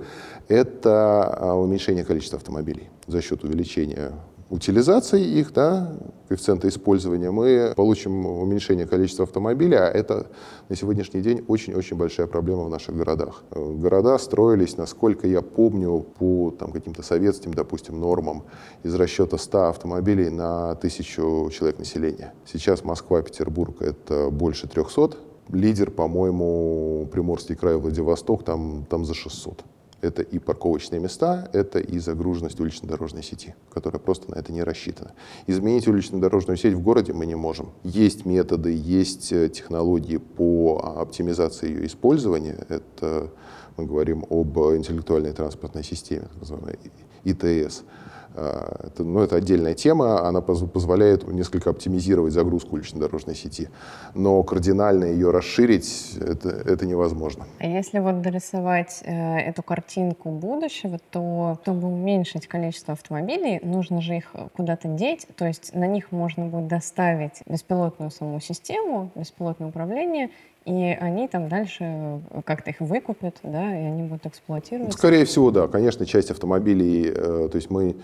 это 0.49 1.54
уменьшение 1.54 2.04
количества 2.04 2.38
автомобилей 2.38 2.88
за 3.07 3.21
счет 3.21 3.45
увеличения 3.45 4.12
утилизации 4.52 5.25
их, 5.25 5.54
да, 5.54 5.97
коэффициента 6.28 6.68
использования, 6.68 7.30
мы 7.30 7.73
получим 7.75 8.26
уменьшение 8.26 8.87
количества 8.87 9.25
автомобилей, 9.25 9.78
а 9.78 9.88
это 9.88 10.26
на 10.68 10.76
сегодняшний 10.76 11.23
день 11.23 11.42
очень-очень 11.49 11.97
большая 11.97 12.26
проблема 12.26 12.64
в 12.64 12.68
наших 12.68 12.94
городах. 12.94 13.44
Города 13.50 14.18
строились, 14.18 14.76
насколько 14.76 15.26
я 15.26 15.40
помню, 15.40 16.04
по 16.18 16.50
там, 16.50 16.71
каким-то 16.71 17.02
советским, 17.02 17.54
допустим, 17.54 17.99
нормам 17.99 18.44
из 18.82 18.94
расчета 18.94 19.38
100 19.38 19.68
автомобилей 19.68 20.28
на 20.28 20.75
тысячу 20.75 21.50
человек 21.50 21.78
населения. 21.78 22.35
Сейчас 22.44 22.85
Москва, 22.85 23.23
Петербург— 23.23 23.76
это 23.80 24.28
больше 24.30 24.68
300. 24.68 25.16
Лидер, 25.49 25.90
по-моему, 25.90 27.09
Приморский 27.11 27.56
край, 27.56 27.76
Владивосток, 27.76 28.44
там, 28.44 28.85
там 28.88 29.04
за 29.06 29.14
600. 29.14 29.64
Это 30.02 30.23
и 30.23 30.40
парковочные 30.40 31.00
места, 31.00 31.49
это 31.52 31.78
и 31.78 31.99
загруженность 32.00 32.59
улично-дорожной 32.59 33.23
сети, 33.23 33.54
которая 33.71 34.00
просто 34.00 34.30
на 34.32 34.35
это 34.35 34.52
не 34.52 34.64
рассчитана. 34.64 35.12
Изменить 35.47 35.87
улично-дорожную 35.87 36.56
сеть 36.56 36.75
в 36.75 36.82
городе 36.82 37.12
мы 37.12 37.25
не 37.25 37.37
можем. 37.37 37.71
Есть 37.85 38.26
методы, 38.26 38.75
есть 38.75 39.32
э, 39.32 39.49
технологии 39.49 40.16
по 40.16 40.97
оптимизации 40.99 41.68
ее 41.68 41.87
использования. 41.87 42.66
Это 42.68 43.30
мы 43.76 43.87
говорим 43.87 44.26
об 44.28 44.59
интеллектуальной 44.59 45.32
транспортной 45.32 45.85
системе, 45.85 46.23
так 46.23 46.40
называемой 46.40 46.78
ИТС. 47.25 47.85
А, 48.34 48.86
это, 48.86 49.04
ну, 49.04 49.20
это 49.20 49.36
отдельная 49.36 49.74
тема, 49.74 50.26
она 50.26 50.40
позволяет 50.40 51.26
несколько 51.28 51.70
оптимизировать 51.70 52.32
загрузку 52.32 52.76
улично-дорожной 52.76 53.34
сети, 53.34 53.68
но 54.14 54.42
кардинально 54.42 55.04
ее 55.04 55.30
расширить 55.30 56.16
это, 56.20 56.48
это 56.48 56.86
невозможно. 56.86 57.46
А 57.58 57.66
если 57.66 57.98
вот 57.98 58.22
дорисовать 58.22 59.02
э, 59.04 59.38
эту 59.38 59.62
картинку 59.62 60.30
будущего, 60.30 60.98
то 61.10 61.58
чтобы 61.62 61.88
уменьшить 61.88 62.46
количество 62.46 62.94
автомобилей, 62.94 63.60
нужно 63.62 64.00
же 64.00 64.16
их 64.16 64.34
куда-то 64.54 64.88
деть, 64.88 65.26
то 65.36 65.46
есть 65.46 65.74
на 65.74 65.86
них 65.86 66.12
можно 66.12 66.46
будет 66.46 66.68
доставить 66.68 67.42
беспилотную 67.46 68.10
саму 68.10 68.40
систему, 68.40 69.10
беспилотное 69.14 69.68
управление, 69.68 70.30
и 70.64 70.97
они 71.00 71.28
там 71.28 71.49
дальше 71.49 72.21
как-то 72.45 72.71
их 72.71 72.81
выкупят, 72.81 73.37
да, 73.42 73.76
и 73.76 73.85
они 73.85 74.02
будут 74.02 74.26
эксплуатировать. 74.26 74.92
Скорее 74.92 75.25
всего, 75.25 75.50
да. 75.50 75.69
Конечно, 75.69 76.07
часть 76.07 76.31
автомобилей, 76.31 77.12
э, 77.14 77.49
то 77.50 77.57
есть 77.57 77.71
мы 77.71 77.97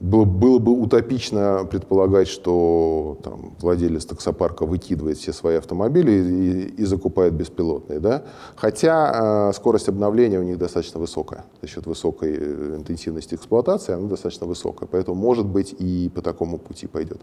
было, 0.00 0.24
было 0.24 0.58
бы 0.58 0.72
утопично 0.72 1.66
предполагать, 1.68 2.28
что 2.28 3.18
там, 3.22 3.54
владелец 3.58 4.04
таксопарка 4.04 4.64
выкидывает 4.64 5.18
все 5.18 5.32
свои 5.32 5.56
автомобили 5.56 6.12
и, 6.12 6.22
и, 6.22 6.82
и 6.82 6.84
закупает 6.84 7.34
беспилотные. 7.34 7.98
Да? 7.98 8.22
Хотя 8.54 9.48
э, 9.50 9.52
скорость 9.54 9.88
обновления 9.88 10.38
у 10.38 10.44
них 10.44 10.58
достаточно 10.58 11.00
высокая. 11.00 11.44
За 11.62 11.68
счет 11.68 11.86
высокой 11.86 12.36
э, 12.38 12.76
интенсивности 12.76 13.34
эксплуатации 13.34 13.94
она 13.94 14.08
достаточно 14.08 14.46
высокая. 14.46 14.88
Поэтому, 14.90 15.16
может 15.16 15.46
быть, 15.46 15.74
и 15.78 16.10
по 16.14 16.22
такому 16.22 16.58
пути 16.58 16.86
пойдет. 16.86 17.20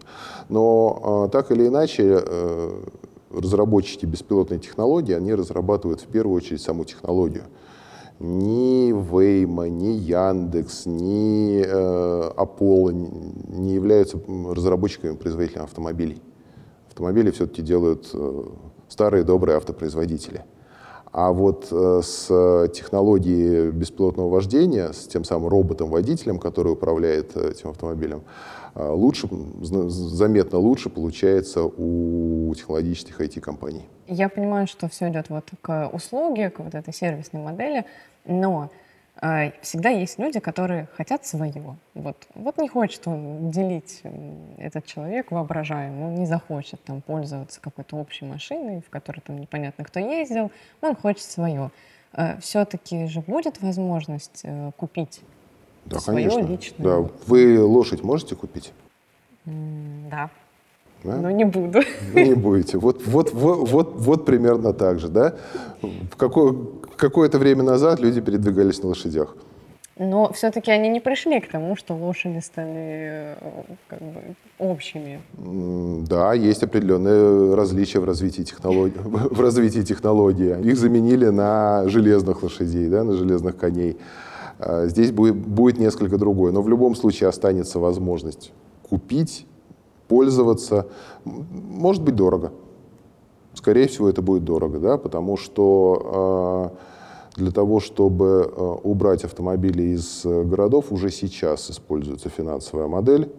Но 0.48 1.26
э, 1.26 1.32
так 1.32 1.50
или 1.50 1.68
иначе, 1.68 2.22
э, 2.26 2.82
разработчики 3.30 4.06
беспилотной 4.06 4.58
технологии, 4.58 5.14
они 5.14 5.34
разрабатывают 5.34 6.00
в 6.00 6.06
первую 6.06 6.36
очередь 6.36 6.62
саму 6.62 6.84
технологию. 6.84 7.44
Ни 8.18 8.92
Вейма, 8.92 9.68
ни 9.68 9.88
Яндекс, 9.88 10.86
ни 10.86 11.62
э, 11.62 12.30
Apollo 12.34 12.92
не 13.48 13.74
являются 13.74 14.18
разработчиками 14.26 15.16
производителей 15.16 15.62
автомобилей. 15.62 16.22
Автомобили 16.88 17.30
все-таки 17.30 17.60
делают 17.60 18.08
э, 18.14 18.44
старые 18.88 19.22
добрые 19.22 19.58
автопроизводители. 19.58 20.44
А 21.12 21.32
вот 21.32 21.68
э, 21.70 22.00
с 22.02 22.68
технологией 22.74 23.70
беспилотного 23.70 24.28
вождения, 24.28 24.92
с 24.92 25.06
тем 25.06 25.24
самым 25.24 25.48
роботом-водителем, 25.48 26.38
который 26.38 26.72
управляет 26.72 27.36
э, 27.36 27.50
этим 27.50 27.70
автомобилем, 27.70 28.22
лучше, 28.78 29.28
заметно 29.60 30.58
лучше 30.58 30.90
получается 30.90 31.64
у 31.64 32.52
технологических 32.54 33.20
IT-компаний. 33.20 33.82
Я 34.06 34.28
понимаю, 34.28 34.66
что 34.66 34.88
все 34.88 35.08
идет 35.08 35.30
вот 35.30 35.50
к 35.60 35.88
услуге, 35.92 36.50
к 36.50 36.60
вот 36.60 36.74
этой 36.74 36.92
сервисной 36.94 37.42
модели, 37.42 37.84
но 38.24 38.70
А, 39.18 39.50
всегда 39.62 39.88
есть 39.88 40.18
люди, 40.18 40.40
которые 40.40 40.88
хотят 40.94 41.24
своего. 41.24 41.76
Вот, 41.94 42.28
вот 42.34 42.58
не 42.58 42.68
хочет 42.68 43.06
он 43.08 43.50
делить 43.50 44.02
этот 44.58 44.84
человек 44.84 45.30
воображаемый, 45.30 46.08
он 46.08 46.14
не 46.16 46.26
захочет 46.26 46.84
там 46.84 47.00
пользоваться 47.00 47.58
какой-то 47.60 47.96
общей 47.96 48.26
машиной, 48.26 48.82
в 48.86 48.90
которой 48.90 49.20
там 49.20 49.38
непонятно 49.38 49.84
кто 49.84 50.00
ездил, 50.00 50.50
он 50.82 50.94
хочет 50.94 51.22
свое. 51.22 51.70
А, 52.12 52.36
Все-таки 52.40 53.06
же 53.06 53.20
будет 53.22 53.62
возможность 53.62 54.40
э, 54.44 54.70
купить 54.76 55.22
да, 55.86 56.00
свое 56.00 56.28
конечно. 56.28 56.50
личное. 56.52 56.84
Да. 56.84 57.08
Вы 57.26 57.62
лошадь 57.62 58.02
можете 58.02 58.34
купить? 58.34 58.72
Да. 59.44 60.30
Да? 61.04 61.16
Но 61.16 61.30
не 61.30 61.44
буду. 61.44 61.80
Вы 62.12 62.28
не 62.28 62.34
будете. 62.34 62.78
Вот, 62.78 63.06
вот, 63.06 63.32
вот, 63.32 63.68
вот, 63.68 63.94
вот 63.94 64.24
примерно 64.24 64.72
так 64.72 64.98
же, 64.98 65.08
да? 65.08 65.34
В 65.82 66.16
какое, 66.16 66.56
какое-то 66.96 67.38
время 67.38 67.62
назад 67.62 68.00
люди 68.00 68.20
передвигались 68.20 68.82
на 68.82 68.88
лошадях. 68.88 69.36
Но 69.98 70.30
все-таки 70.32 70.70
они 70.70 70.90
не 70.90 71.00
пришли 71.00 71.40
к 71.40 71.50
тому, 71.50 71.74
что 71.74 71.94
лошади 71.94 72.40
стали 72.40 73.34
э, 73.40 73.62
как 73.88 74.02
бы, 74.02 74.20
общими. 74.58 75.22
Да, 76.06 76.34
есть 76.34 76.62
определенные 76.62 77.54
различия 77.54 78.00
в 78.00 78.04
развитии 78.04 78.42
технологий. 78.42 78.98
В 79.04 79.40
развитии 79.40 79.80
технологии. 79.80 80.54
Их 80.70 80.76
заменили 80.76 81.28
на 81.28 81.88
железных 81.88 82.42
лошадей, 82.42 82.88
да, 82.88 83.04
на 83.04 83.14
железных 83.14 83.56
коней. 83.56 83.96
А 84.58 84.86
здесь 84.86 85.12
будет, 85.12 85.36
будет 85.36 85.78
несколько 85.78 86.18
другое. 86.18 86.52
Но 86.52 86.62
в 86.62 86.68
любом 86.68 86.94
случае 86.94 87.28
останется 87.28 87.78
возможность 87.78 88.52
купить, 88.88 89.46
пользоваться. 90.08 90.86
Может 91.24 92.02
быть 92.02 92.14
дорого. 92.14 92.52
Скорее 93.54 93.88
всего, 93.88 94.08
это 94.08 94.22
будет 94.22 94.44
дорого, 94.44 94.78
да, 94.78 94.98
потому 94.98 95.36
что 95.36 96.72
э, 97.36 97.40
для 97.40 97.50
того, 97.50 97.80
чтобы 97.80 98.50
э, 98.54 98.76
убрать 98.82 99.24
автомобили 99.24 99.82
из 99.94 100.24
городов, 100.24 100.92
уже 100.92 101.10
сейчас 101.10 101.70
используется 101.70 102.28
финансовая 102.28 102.86
модель. 102.86 103.32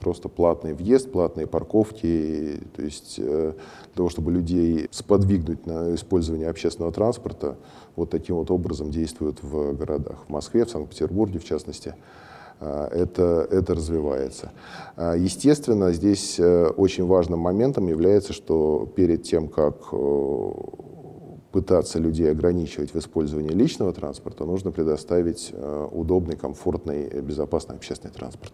Просто 0.00 0.28
платный 0.28 0.74
въезд, 0.74 1.12
платные 1.12 1.46
парковки. 1.46 2.60
То 2.76 2.82
есть 2.82 3.16
э, 3.18 3.52
для 3.54 3.94
того, 3.94 4.08
чтобы 4.08 4.32
людей 4.32 4.88
сподвигнуть 4.90 5.66
на 5.66 5.94
использование 5.94 6.48
общественного 6.48 6.92
транспорта, 6.92 7.56
вот 7.96 8.10
таким 8.10 8.36
вот 8.36 8.50
образом 8.50 8.90
действуют 8.90 9.42
в 9.42 9.72
городах. 9.74 10.24
В 10.26 10.30
Москве, 10.30 10.64
в 10.64 10.70
Санкт-Петербурге, 10.70 11.38
в 11.38 11.44
частности, 11.44 11.94
это, 12.60 13.46
это 13.50 13.74
развивается. 13.74 14.52
Естественно, 14.96 15.92
здесь 15.92 16.38
очень 16.38 17.06
важным 17.06 17.40
моментом 17.40 17.88
является, 17.88 18.32
что 18.32 18.88
перед 18.94 19.24
тем, 19.24 19.48
как 19.48 19.92
пытаться 21.50 21.98
людей 21.98 22.30
ограничивать 22.30 22.94
в 22.94 22.98
использовании 22.98 23.50
личного 23.50 23.92
транспорта, 23.92 24.44
нужно 24.44 24.70
предоставить 24.70 25.52
удобный, 25.90 26.36
комфортный, 26.36 27.20
безопасный 27.20 27.74
общественный 27.74 28.14
транспорт. 28.14 28.52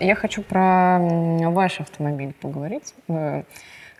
Я 0.00 0.14
хочу 0.14 0.42
про 0.42 0.98
ваш 1.50 1.80
автомобиль 1.80 2.34
поговорить 2.40 2.94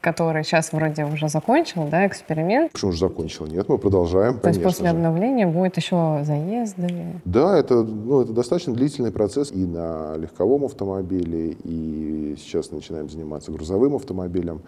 который 0.06 0.44
сейчас 0.44 0.72
вроде 0.72 1.04
уже 1.04 1.28
закончил, 1.28 1.88
да, 1.88 2.06
эксперимент. 2.06 2.70
Почему 2.70 2.92
же 2.92 2.98
закончил? 2.98 3.46
Нет, 3.46 3.68
мы 3.68 3.76
продолжаем, 3.76 4.38
То 4.38 4.50
есть 4.50 4.62
после 4.62 4.84
же. 4.84 4.90
обновления 4.90 5.48
будет 5.48 5.76
еще 5.76 6.20
заезды? 6.22 7.20
Да, 7.24 7.58
это, 7.58 7.82
ну, 7.82 8.20
это 8.20 8.32
достаточно 8.32 8.72
длительный 8.72 9.10
процесс 9.10 9.50
и 9.50 9.66
на 9.66 10.16
легковом 10.16 10.64
автомобиле, 10.64 11.56
и 11.64 12.36
сейчас 12.38 12.70
начинаем 12.70 13.10
заниматься 13.10 13.50
грузовым 13.50 13.96
автомобилем. 13.96 14.62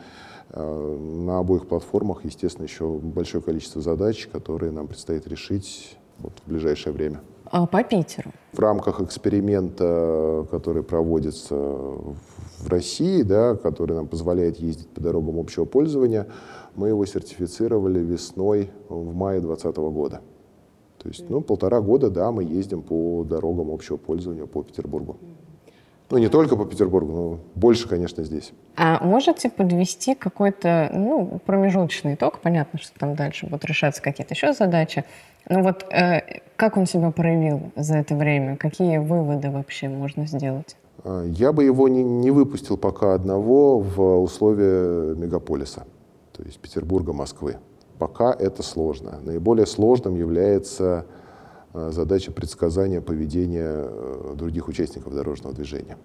Э, 0.50 0.96
на 0.98 1.38
обоих 1.38 1.68
платформах, 1.68 2.24
естественно, 2.24 2.64
еще 2.64 2.88
большое 2.88 3.40
количество 3.40 3.80
задач, 3.80 4.26
которые 4.26 4.72
нам 4.72 4.88
предстоит 4.88 5.28
решить 5.28 5.98
вот, 6.18 6.32
в 6.44 6.50
ближайшее 6.50 6.92
время. 6.92 7.20
А 7.50 7.66
по 7.66 7.82
Питеру? 7.82 8.30
В 8.52 8.58
рамках 8.58 9.00
эксперимента, 9.00 10.46
который 10.50 10.82
проводится 10.82 11.54
в 11.54 12.68
России, 12.68 13.22
да, 13.22 13.54
который 13.54 13.94
нам 13.94 14.06
позволяет 14.06 14.58
ездить 14.58 14.88
по 14.88 15.00
дорогам 15.00 15.38
общего 15.38 15.64
пользования, 15.64 16.26
мы 16.74 16.88
его 16.88 17.04
сертифицировали 17.06 18.00
весной 18.00 18.70
в 18.88 19.14
мае 19.14 19.40
2020 19.40 19.76
года. 19.92 20.20
То 20.98 21.08
есть, 21.08 21.28
ну, 21.30 21.40
полтора 21.40 21.80
года, 21.80 22.10
да, 22.10 22.30
мы 22.32 22.44
ездим 22.44 22.82
по 22.82 23.24
дорогам 23.24 23.70
общего 23.70 23.96
пользования 23.96 24.46
по 24.46 24.62
Петербургу. 24.62 25.16
Ну, 26.10 26.18
не 26.18 26.28
только 26.28 26.56
по 26.56 26.64
Петербургу, 26.64 27.12
но 27.12 27.38
больше, 27.54 27.86
конечно, 27.86 28.24
здесь. 28.24 28.52
А 28.76 29.04
можете 29.04 29.50
подвести 29.50 30.14
какой-то 30.14 30.90
ну, 30.92 31.40
промежуточный 31.44 32.14
итог? 32.14 32.40
Понятно, 32.40 32.78
что 32.78 32.98
там 32.98 33.14
дальше 33.14 33.46
будут 33.46 33.66
решаться 33.66 34.02
какие-то 34.02 34.34
еще 34.34 34.54
задачи. 34.54 35.04
Но 35.48 35.62
вот 35.62 35.84
э, 35.92 36.40
как 36.58 36.76
он 36.76 36.86
себя 36.86 37.12
проявил 37.12 37.70
за 37.76 37.98
это 37.98 38.16
время? 38.16 38.56
Какие 38.56 38.98
выводы 38.98 39.48
вообще 39.48 39.88
можно 39.88 40.26
сделать? 40.26 40.76
А, 41.04 41.24
я 41.24 41.52
бы 41.52 41.62
его 41.62 41.88
не, 41.88 42.02
не 42.02 42.32
выпустил 42.32 42.76
пока 42.76 43.14
одного 43.14 43.78
в 43.78 44.20
условия 44.20 45.14
мегаполиса, 45.14 45.86
то 46.36 46.42
есть 46.42 46.58
Петербурга, 46.58 47.12
Москвы. 47.12 47.58
Пока 48.00 48.32
это 48.32 48.64
сложно. 48.64 49.20
Наиболее 49.22 49.66
сложным 49.66 50.16
является 50.16 51.06
а, 51.72 51.90
задача 51.92 52.32
предсказания 52.32 53.00
поведения 53.00 53.86
э, 53.86 54.34
других 54.36 54.66
участников 54.66 55.14
дорожного 55.14 55.54
движения. 55.54 55.96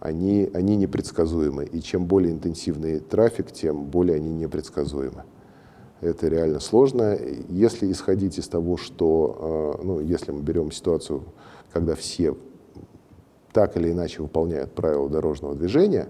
Они, 0.00 0.48
они 0.54 0.76
непредсказуемы, 0.76 1.66
и 1.66 1.82
чем 1.82 2.06
более 2.06 2.32
интенсивный 2.32 2.98
трафик, 3.00 3.52
тем 3.52 3.84
более 3.84 4.16
они 4.16 4.30
непредсказуемы. 4.30 5.24
Это 6.00 6.28
реально 6.28 6.60
сложно. 6.60 7.18
Если 7.48 7.90
исходить 7.90 8.38
из 8.38 8.48
того, 8.48 8.76
что, 8.76 9.76
а, 9.78 9.82
ну, 9.82 10.00
если 10.00 10.30
мы 10.30 10.42
берем 10.42 10.70
ситуацию, 10.70 11.22
когда 11.72 11.94
все 11.94 12.36
так 13.52 13.76
или 13.76 13.90
иначе 13.90 14.22
выполняют 14.22 14.72
правила 14.72 15.08
дорожного 15.08 15.54
движения, 15.54 16.08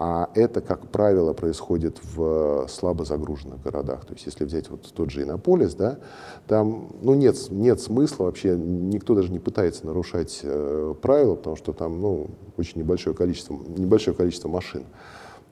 а 0.00 0.30
это, 0.34 0.60
как 0.60 0.88
правило, 0.88 1.32
происходит 1.32 1.98
в 2.14 2.66
слабо 2.68 3.04
загруженных 3.04 3.60
городах. 3.62 4.04
То 4.04 4.14
есть, 4.14 4.26
если 4.26 4.44
взять 4.44 4.70
вот 4.70 4.82
тот 4.94 5.10
же 5.10 5.22
Иннополис, 5.22 5.74
да, 5.74 5.98
там 6.46 6.92
ну, 7.02 7.14
нет, 7.14 7.36
нет 7.50 7.80
смысла 7.80 8.24
вообще, 8.24 8.56
никто 8.56 9.16
даже 9.16 9.32
не 9.32 9.40
пытается 9.40 9.86
нарушать 9.86 10.40
э, 10.44 10.94
правила, 11.02 11.34
потому 11.34 11.56
что 11.56 11.72
там 11.72 12.00
ну, 12.00 12.28
очень 12.56 12.78
небольшое 12.80 13.14
количество, 13.16 13.54
небольшое 13.54 14.16
количество 14.16 14.48
машин 14.48 14.84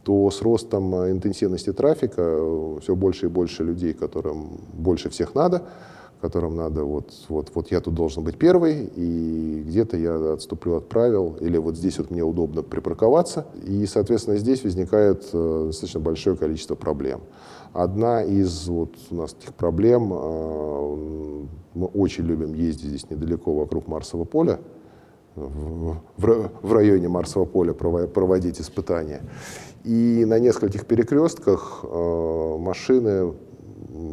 то 0.06 0.30
с 0.30 0.40
ростом 0.40 0.94
интенсивности 1.10 1.72
трафика 1.72 2.22
э, 2.22 2.78
все 2.80 2.94
больше 2.94 3.26
и 3.26 3.28
больше 3.28 3.64
людей, 3.64 3.92
которым 3.92 4.60
больше 4.72 5.10
всех 5.10 5.34
надо, 5.34 5.64
которым 6.20 6.54
надо, 6.54 6.84
вот, 6.84 7.10
вот, 7.28 7.50
вот 7.54 7.72
я 7.72 7.80
тут 7.80 7.94
должен 7.94 8.22
быть 8.22 8.38
первый, 8.38 8.88
и 8.94 9.64
где-то 9.66 9.96
я 9.96 10.34
отступлю 10.34 10.76
от 10.76 10.88
правил, 10.88 11.36
или 11.40 11.58
вот 11.58 11.76
здесь 11.76 11.98
вот 11.98 12.12
мне 12.12 12.22
удобно 12.22 12.62
припарковаться. 12.62 13.46
И, 13.64 13.84
соответственно, 13.86 14.36
здесь 14.36 14.62
возникает 14.62 15.28
э, 15.32 15.64
достаточно 15.66 15.98
большое 15.98 16.36
количество 16.36 16.76
проблем. 16.76 17.22
Одна 17.72 18.22
из 18.22 18.68
вот 18.68 18.94
у 19.10 19.16
нас 19.16 19.34
этих 19.34 19.54
проблем, 19.54 20.12
э, 20.12 21.46
мы 21.74 21.86
очень 21.88 22.22
любим 22.22 22.54
ездить 22.54 22.90
здесь 22.90 23.10
недалеко 23.10 23.52
вокруг 23.52 23.88
Марсового 23.88 24.24
поля, 24.24 24.60
в, 25.36 26.00
в, 26.62 26.72
районе 26.72 27.08
Марсового 27.08 27.46
поля 27.46 27.72
проводить 27.72 28.60
испытания. 28.60 29.22
И 29.84 30.24
на 30.26 30.38
нескольких 30.38 30.86
перекрестках 30.86 31.84
э, 31.84 32.56
машины 32.58 33.34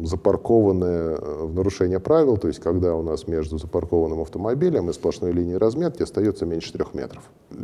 запаркованы 0.04 0.84
э, 0.84 1.44
в 1.46 1.54
нарушение 1.54 1.98
правил, 1.98 2.36
то 2.36 2.48
есть 2.48 2.60
когда 2.60 2.94
у 2.94 3.02
нас 3.02 3.26
между 3.26 3.58
запаркованным 3.58 4.20
автомобилем 4.20 4.90
и 4.90 4.92
сплошной 4.92 5.32
линией 5.32 5.56
разметки 5.56 6.02
остается 6.02 6.46
меньше 6.46 6.72
трех 6.72 6.94
метров. 6.94 7.22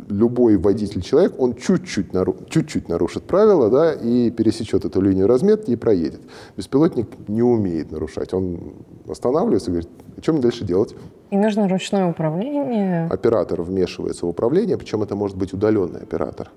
Любой 0.09 0.57
водитель 0.57 1.01
человек, 1.01 1.33
он 1.39 1.55
чуть-чуть, 1.55 2.13
нару, 2.13 2.35
чуть-чуть 2.49 2.89
нарушит 2.89 3.23
правила 3.23 3.69
да, 3.69 3.93
и 3.93 4.29
пересечет 4.31 4.85
эту 4.85 5.01
линию 5.01 5.27
разметки 5.27 5.71
и 5.71 5.75
проедет. 5.75 6.21
Беспилотник 6.57 7.07
не 7.27 7.43
умеет 7.43 7.91
нарушать. 7.91 8.33
Он 8.33 8.73
останавливается 9.07 9.69
и 9.69 9.73
говорит, 9.73 9.89
что 10.21 10.33
мне 10.33 10.41
дальше 10.41 10.65
делать? 10.65 10.95
И 11.31 11.37
нужно 11.37 11.67
ручное 11.67 12.07
управление. 12.07 13.07
Оператор 13.09 13.61
вмешивается 13.61 14.25
в 14.25 14.29
управление, 14.29 14.77
причем 14.77 15.01
это 15.01 15.15
может 15.15 15.37
быть 15.37 15.53
удаленный 15.53 16.01
оператор 16.01 16.49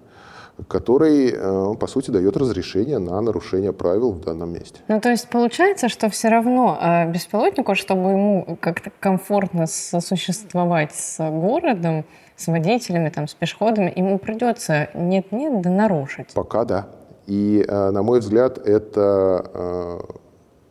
который, 0.68 1.32
э, 1.32 1.74
по 1.74 1.86
сути, 1.86 2.10
дает 2.10 2.36
разрешение 2.36 2.98
на 2.98 3.20
нарушение 3.20 3.72
правил 3.72 4.12
в 4.12 4.20
данном 4.20 4.52
месте. 4.52 4.80
Ну, 4.88 5.00
то 5.00 5.10
есть 5.10 5.28
получается, 5.28 5.88
что 5.88 6.08
все 6.08 6.28
равно 6.28 6.78
э, 6.80 7.10
беспилотнику, 7.10 7.74
чтобы 7.74 8.10
ему 8.10 8.58
как-то 8.60 8.90
комфортно 9.00 9.66
сосуществовать 9.66 10.94
с 10.94 11.18
городом, 11.28 12.04
с 12.36 12.46
водителями, 12.46 13.08
там, 13.08 13.26
с 13.26 13.34
пешеходами, 13.34 13.92
ему 13.94 14.18
придется 14.18 14.88
нет-нет 14.94 15.60
да 15.60 15.70
нарушить. 15.70 16.32
Пока 16.34 16.64
да. 16.64 16.86
И, 17.26 17.64
э, 17.66 17.90
на 17.90 18.02
мой 18.02 18.20
взгляд, 18.20 18.58
это 18.58 20.04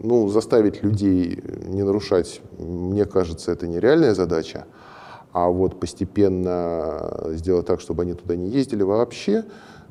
ну, 0.03 0.27
заставить 0.27 0.83
людей 0.83 1.41
не 1.65 1.83
нарушать, 1.83 2.41
мне 2.59 3.05
кажется, 3.05 3.51
это 3.51 3.67
нереальная 3.67 4.13
задача. 4.13 4.65
А 5.31 5.47
вот 5.47 5.79
постепенно 5.79 7.31
сделать 7.31 7.65
так, 7.65 7.81
чтобы 7.81 8.03
они 8.03 8.13
туда 8.13 8.35
не 8.35 8.49
ездили 8.49 8.83
вообще, 8.83 9.45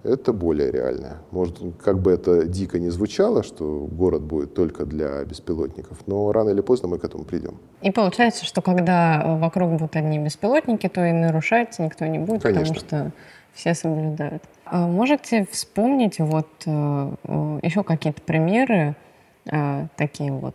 это 0.04 0.32
более 0.32 0.70
реальное. 0.70 1.18
Может, 1.30 1.58
как 1.82 1.98
бы 1.98 2.12
это 2.12 2.44
дико 2.44 2.78
не 2.78 2.90
звучало, 2.90 3.42
что 3.42 3.88
город 3.90 4.22
будет 4.22 4.54
только 4.54 4.84
для 4.84 5.24
беспилотников, 5.24 5.98
но 6.06 6.30
рано 6.32 6.50
или 6.50 6.60
поздно 6.60 6.88
мы 6.88 6.98
к 6.98 7.04
этому 7.04 7.24
придем. 7.24 7.58
И 7.80 7.90
получается, 7.90 8.44
что 8.44 8.62
когда 8.62 9.38
вокруг 9.40 9.72
будут 9.72 9.96
одни 9.96 10.18
беспилотники, 10.18 10.88
то 10.88 11.04
и 11.04 11.12
нарушать 11.12 11.78
никто 11.78 12.06
не 12.06 12.18
будет, 12.18 12.42
Конечно. 12.42 12.74
потому 12.74 12.80
что 12.80 13.12
все 13.54 13.74
соблюдают. 13.74 14.42
А 14.64 14.86
можете 14.86 15.46
вспомнить 15.50 16.18
вот 16.18 16.48
э, 16.66 17.12
э, 17.24 17.60
еще 17.62 17.82
какие-то 17.82 18.22
примеры, 18.22 18.74
э, 18.74 18.94
такие 19.44 20.32
вот, 20.32 20.54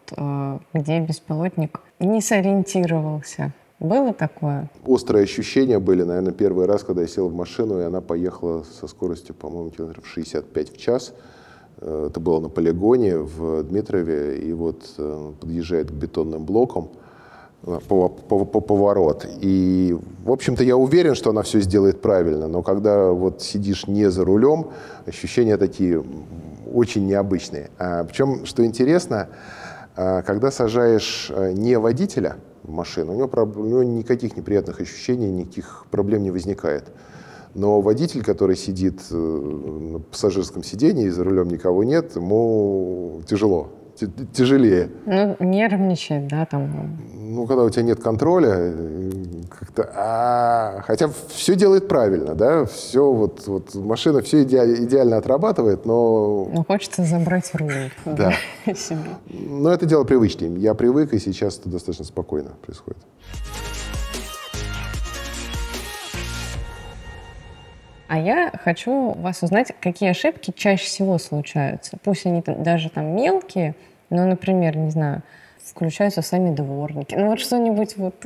где 0.74 1.00
беспилотник 1.00 1.82
не 2.00 2.22
сориентировался 2.22 3.54
было 3.80 4.12
такое? 4.12 4.70
Острые 4.86 5.24
ощущения 5.24 5.80
были, 5.80 6.04
наверное, 6.04 6.34
первый 6.34 6.66
раз, 6.66 6.84
когда 6.84 7.02
я 7.02 7.08
сел 7.08 7.30
в 7.30 7.36
машину, 7.36 7.80
и 7.80 7.84
она 7.84 8.02
поехала 8.02 8.64
со 8.64 8.88
скоростью, 8.88 9.36
по-моему, 9.36 9.70
километров 9.70 10.08
65 10.08 10.74
в 10.74 10.78
час. 10.78 11.14
Э, 11.78 12.08
это 12.10 12.20
было 12.20 12.40
на 12.40 12.50
полигоне 12.50 13.18
в 13.18 13.64
Дмитрове, 13.64 14.40
и 14.40 14.52
вот 14.54 14.94
э, 14.98 15.32
подъезжает 15.40 15.92
к 15.92 15.94
бетонным 15.94 16.44
блокам 16.44 16.86
э, 16.86 17.07
поворот. 17.64 19.28
И, 19.42 19.98
в 20.24 20.32
общем-то, 20.32 20.64
я 20.64 20.78
уверен, 20.78 21.16
что 21.16 21.32
она 21.32 21.42
все 21.42 21.60
сделает 21.60 22.02
правильно, 22.02 22.48
но 22.48 22.62
когда 22.62 23.12
вот 23.12 23.42
сидишь 23.42 23.88
не 23.88 24.10
за 24.10 24.24
рулем, 24.24 24.68
ощущения 25.06 25.58
такие 25.58 26.04
очень 26.74 27.06
необычные. 27.08 27.70
А, 27.78 28.04
причем, 28.04 28.46
что 28.46 28.66
интересно, 28.66 29.30
когда 29.96 30.52
сажаешь 30.52 31.32
не 31.54 31.78
водителя, 31.80 32.38
в 32.68 32.72
машину. 32.72 33.14
У 33.14 33.16
него, 33.16 33.30
у 33.56 33.66
него 33.66 33.84
никаких 33.84 34.36
неприятных 34.36 34.80
ощущений, 34.82 35.32
никаких 35.32 35.86
проблем 35.90 36.24
не 36.24 36.32
возникает. 36.32 36.86
Но 37.56 37.82
водитель, 37.82 38.24
который 38.24 38.56
сидит 38.56 39.00
э, 39.10 39.16
на 39.16 40.00
пассажирском 40.00 40.64
сидении, 40.64 41.10
за 41.10 41.24
рулем 41.24 41.48
никого 41.48 41.84
нет, 41.84 42.16
ему 42.16 43.22
тяжело 43.28 43.70
тяжелее. 44.34 44.90
Ну, 45.06 45.36
нервничает, 45.40 46.28
да, 46.28 46.46
там. 46.46 46.98
Ну, 47.14 47.46
когда 47.46 47.64
у 47.64 47.70
тебя 47.70 47.84
нет 47.84 48.02
контроля, 48.02 48.74
как-то... 49.50 49.92
А, 49.96 50.82
хотя 50.86 51.10
все 51.30 51.56
делает 51.56 51.88
правильно, 51.88 52.36
да, 52.36 52.66
все 52.66 53.12
вот, 53.12 53.48
вот 53.48 53.76
машина 53.76 54.22
все 54.22 54.44
иде, 54.44 54.58
идеально 54.84 55.18
отрабатывает, 55.18 55.86
но... 55.86 56.50
Ну, 56.52 56.64
хочется 56.64 57.04
забрать 57.04 57.50
руль 57.54 57.92
да. 58.06 58.34
себе. 58.66 59.00
Но 59.28 59.72
это 59.72 59.86
дело 59.86 60.04
привычнее. 60.04 60.54
Я 60.58 60.74
привык, 60.74 61.14
и 61.14 61.20
сейчас 61.20 61.60
это 61.60 61.70
достаточно 61.70 62.06
спокойно 62.06 62.52
происходит. 62.66 63.02
А 68.08 68.18
я 68.18 68.52
хочу 68.64 69.12
вас 69.14 69.44
узнать, 69.44 69.74
какие 69.82 70.10
ошибки 70.10 70.54
чаще 70.56 70.86
всего 70.86 71.18
случаются. 71.18 71.98
Пусть 72.04 72.26
они 72.26 72.42
даже 72.46 72.90
там 72.90 73.16
мелкие, 73.16 73.76
но, 74.10 74.26
например, 74.26 74.78
не 74.78 74.92
знаю, 74.92 75.24
включаются 75.62 76.22
сами 76.22 76.56
дворники. 76.56 77.16
Ну 77.16 77.28
вот 77.28 77.40
что-нибудь 77.40 77.98
вот 77.98 78.26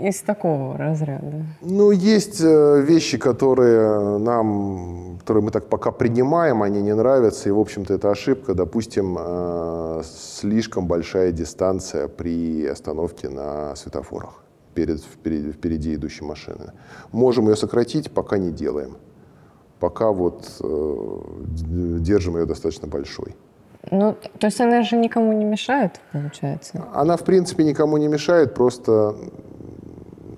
из 0.00 0.20
такого 0.20 0.76
разряда. 0.76 1.44
Ну, 1.62 1.90
есть 1.90 2.42
э, 2.42 2.82
вещи, 2.82 3.16
которые 3.16 4.18
нам, 4.18 5.16
которые 5.20 5.44
мы 5.44 5.50
так 5.50 5.68
пока 5.68 5.90
принимаем, 5.90 6.62
они 6.62 6.82
не 6.82 6.94
нравятся, 6.94 7.48
и, 7.48 7.52
в 7.52 7.58
общем-то, 7.58 7.94
это 7.94 8.10
ошибка. 8.10 8.52
Допустим, 8.52 9.16
э, 9.18 10.02
слишком 10.04 10.86
большая 10.86 11.32
дистанция 11.32 12.08
при 12.08 12.66
остановке 12.66 13.30
на 13.30 13.74
светофорах 13.76 14.42
перед, 14.74 15.02
впереди, 15.02 15.52
впереди 15.52 15.94
идущей 15.94 16.26
машины. 16.26 16.72
Можем 17.12 17.48
ее 17.48 17.56
сократить, 17.56 18.10
пока 18.12 18.36
не 18.36 18.50
делаем 18.50 18.96
пока 19.82 20.12
вот 20.12 20.48
э, 20.60 21.18
держим 21.98 22.36
ее 22.36 22.46
достаточно 22.46 22.86
большой. 22.86 23.34
Ну, 23.90 24.16
то 24.38 24.46
есть 24.46 24.60
она 24.60 24.82
же 24.84 24.96
никому 24.96 25.32
не 25.32 25.44
мешает, 25.44 26.00
получается? 26.12 26.84
Она, 26.94 27.16
в 27.16 27.24
принципе, 27.24 27.64
никому 27.64 27.96
не 27.96 28.06
мешает, 28.06 28.54
просто, 28.54 29.16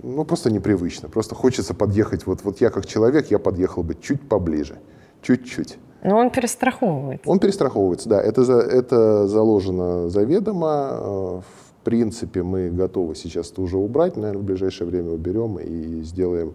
ну, 0.02 0.24
просто 0.24 0.50
непривычно. 0.50 1.10
Просто 1.10 1.34
хочется 1.34 1.74
подъехать. 1.74 2.26
Вот, 2.26 2.42
вот 2.42 2.62
я 2.62 2.70
как 2.70 2.86
человек, 2.86 3.30
я 3.30 3.38
подъехал 3.38 3.82
бы 3.82 3.94
чуть 3.94 4.26
поближе, 4.26 4.76
чуть-чуть. 5.20 5.76
Но 6.02 6.16
он 6.16 6.30
перестраховывается. 6.30 7.28
Он 7.28 7.38
перестраховывается, 7.38 8.08
да. 8.08 8.22
Это, 8.22 8.44
за, 8.44 8.60
это 8.60 9.26
заложено 9.26 10.08
заведомо. 10.08 10.88
Э, 10.90 11.40
в 11.40 11.84
принципе, 11.84 12.42
мы 12.42 12.70
готовы 12.70 13.14
сейчас 13.14 13.52
это 13.52 13.60
уже 13.60 13.76
убрать. 13.76 14.16
Наверное, 14.16 14.40
в 14.40 14.44
ближайшее 14.46 14.88
время 14.88 15.10
уберем 15.10 15.58
и 15.58 16.00
сделаем 16.00 16.54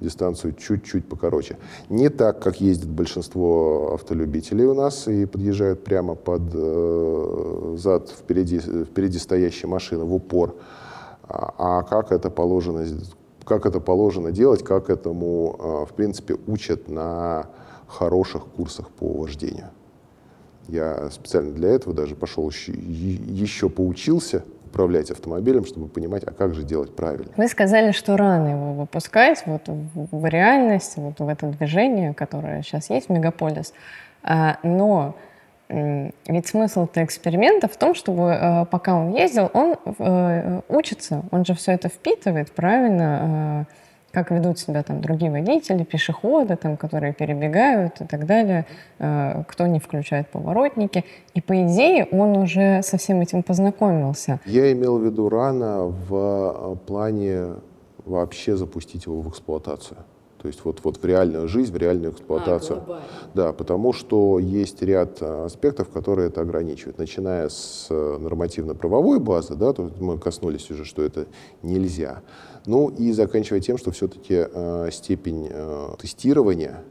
дистанцию 0.00 0.54
чуть-чуть 0.54 1.06
покороче. 1.06 1.58
Не 1.88 2.08
так, 2.08 2.42
как 2.42 2.60
ездит 2.60 2.88
большинство 2.88 3.94
автолюбителей 3.94 4.64
у 4.64 4.74
нас 4.74 5.08
и 5.08 5.26
подъезжают 5.26 5.84
прямо 5.84 6.14
под 6.14 6.42
э, 6.54 7.76
зад 7.78 8.08
впереди, 8.10 8.58
впереди 8.58 9.18
стоящей 9.18 9.66
машины 9.66 10.04
в 10.04 10.14
упор, 10.14 10.56
а, 11.28 11.54
а 11.58 11.82
как 11.82 12.12
это 12.12 12.30
положено, 12.30 12.86
как 13.44 13.66
это 13.66 13.80
положено 13.80 14.32
делать, 14.32 14.62
как 14.62 14.90
этому, 14.90 15.56
э, 15.58 15.92
в 15.92 15.94
принципе, 15.94 16.36
учат 16.46 16.88
на 16.88 17.46
хороших 17.86 18.44
курсах 18.46 18.88
по 18.88 19.06
вождению. 19.06 19.70
Я 20.68 21.10
специально 21.10 21.52
для 21.52 21.70
этого 21.70 21.94
даже 21.94 22.14
пошел 22.14 22.48
еще, 22.48 22.72
еще 22.72 23.68
поучился, 23.68 24.44
управлять 24.70 25.10
автомобилем, 25.10 25.64
чтобы 25.66 25.88
понимать, 25.88 26.22
а 26.24 26.32
как 26.32 26.54
же 26.54 26.62
делать 26.62 26.94
правильно. 26.94 27.32
Вы 27.36 27.48
сказали, 27.48 27.90
что 27.90 28.16
рано 28.16 28.48
его 28.48 28.72
выпускать 28.72 29.42
вот 29.46 29.62
в 29.66 30.26
реальность, 30.26 30.96
вот 30.96 31.18
в 31.18 31.28
это 31.28 31.46
движение, 31.48 32.14
которое 32.14 32.62
сейчас 32.62 32.88
есть 32.90 33.08
в 33.08 33.12
Мегаполис. 33.12 33.72
А, 34.22 34.58
но 34.62 35.16
ведь 35.68 36.48
смысл 36.48 36.84
этого 36.86 37.04
эксперимента 37.04 37.68
в 37.68 37.76
том, 37.76 37.94
чтобы 37.94 38.30
э, 38.32 38.64
пока 38.66 38.96
он 38.96 39.14
ездил, 39.14 39.50
он 39.52 39.76
э, 39.84 40.60
учится, 40.68 41.22
он 41.30 41.44
же 41.44 41.54
все 41.54 41.72
это 41.72 41.88
впитывает, 41.88 42.50
правильно, 42.50 43.66
э, 43.68 43.74
как 44.12 44.30
ведут 44.30 44.58
себя 44.58 44.82
там 44.82 45.00
другие 45.00 45.30
водители, 45.30 45.84
пешеходы, 45.84 46.56
там, 46.56 46.76
которые 46.76 47.12
перебегают 47.12 48.00
и 48.00 48.04
так 48.04 48.26
далее, 48.26 48.66
э, 48.98 49.42
кто 49.46 49.66
не 49.66 49.78
включает 49.78 50.28
поворотники. 50.28 51.04
И 51.34 51.40
по 51.40 51.54
идее 51.64 52.08
он 52.10 52.36
уже 52.36 52.82
со 52.82 52.96
всем 52.96 53.20
этим 53.20 53.42
познакомился. 53.42 54.40
Я 54.46 54.72
имел 54.72 54.98
в 54.98 55.04
виду 55.04 55.28
рано 55.28 55.86
в 55.86 56.74
э, 56.74 56.76
плане 56.86 57.54
вообще 58.04 58.56
запустить 58.56 59.06
его 59.06 59.20
в 59.20 59.28
эксплуатацию. 59.28 59.98
То 60.42 60.48
есть 60.48 60.64
вот, 60.64 60.80
вот 60.84 60.96
в 60.96 61.04
реальную 61.04 61.48
жизнь, 61.48 61.70
в 61.70 61.76
реальную 61.76 62.12
эксплуатацию. 62.12 62.82
А, 62.88 63.02
да, 63.34 63.52
потому 63.52 63.92
что 63.92 64.38
есть 64.38 64.82
ряд 64.82 65.18
э, 65.20 65.44
аспектов, 65.44 65.90
которые 65.90 66.28
это 66.28 66.40
ограничивают. 66.40 66.98
Начиная 66.98 67.48
с 67.50 67.88
нормативно-правовой 67.90 69.20
базы, 69.20 69.54
да, 69.54 69.74
то 69.74 69.90
мы 70.00 70.18
коснулись 70.18 70.70
уже, 70.70 70.84
что 70.86 71.02
это 71.02 71.26
нельзя. 71.62 72.22
Ну 72.70 72.88
и 72.88 73.10
заканчивая 73.10 73.60
тем, 73.60 73.78
что 73.78 73.90
все-таки 73.90 74.46
э, 74.48 74.90
степень 74.92 75.48
э, 75.50 75.88
тестирования 75.98 76.84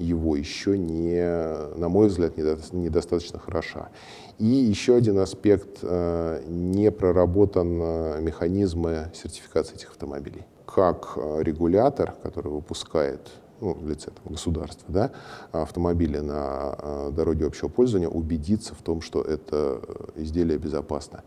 его 0.00 0.34
еще 0.34 0.76
не, 0.76 1.78
на 1.78 1.88
мой 1.88 2.08
взгляд, 2.08 2.36
недостаточно 2.36 3.38
хороша. 3.38 3.90
И 4.40 4.46
еще 4.46 4.96
один 4.96 5.20
аспект, 5.20 5.78
э, 5.82 6.42
не 6.48 6.90
проработан 6.90 7.80
э, 7.80 8.20
механизмы 8.20 9.12
сертификации 9.14 9.76
этих 9.76 9.90
автомобилей. 9.90 10.42
Как 10.66 11.12
э, 11.14 11.42
регулятор, 11.44 12.14
который 12.20 12.50
выпускает 12.50 13.20
ну, 13.60 13.74
в 13.74 13.88
лице 13.88 14.10
там, 14.10 14.32
государства, 14.32 14.86
да, 14.88 15.12
автомобили 15.52 16.18
на 16.18 16.74
э, 16.76 17.10
дороге 17.12 17.46
общего 17.46 17.68
пользования, 17.68 18.08
убедиться 18.08 18.74
в 18.74 18.82
том, 18.82 19.00
что 19.00 19.22
это 19.22 19.80
изделие 20.16 20.58
безопасно. 20.58 21.22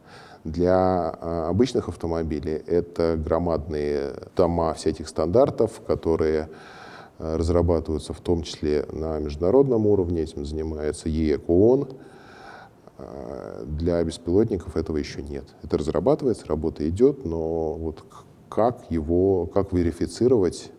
Для 0.45 1.10
а, 1.10 1.49
обычных 1.49 1.89
автомобилей 1.89 2.53
это 2.67 3.17
громадные 3.17 4.13
тома 4.36 4.75
всяких 4.75 5.08
стандартов, 5.08 5.81
которые 5.88 6.49
а, 7.17 7.38
разрабатываются 7.38 8.13
в 8.13 8.21
том 8.21 8.43
числе 8.43 8.86
на 8.91 9.17
международном 9.17 9.88
уровне. 9.88 10.21
Этим 10.21 10.45
занимается 10.45 11.10
ЕЭК 11.10 11.49
ООН. 11.49 11.89
А, 12.99 13.65
для 13.65 14.03
беспилотников 14.03 14.77
этого 14.77 14.97
еще 14.97 15.23
нет. 15.23 15.45
Это 15.63 15.79
разрабатывается, 15.79 16.45
работа 16.45 16.88
идет, 16.88 17.25
но 17.25 17.73
вот 17.73 18.05
как 18.47 18.91
его, 18.91 19.47
как 19.47 19.73
верифицировать, 19.73 20.71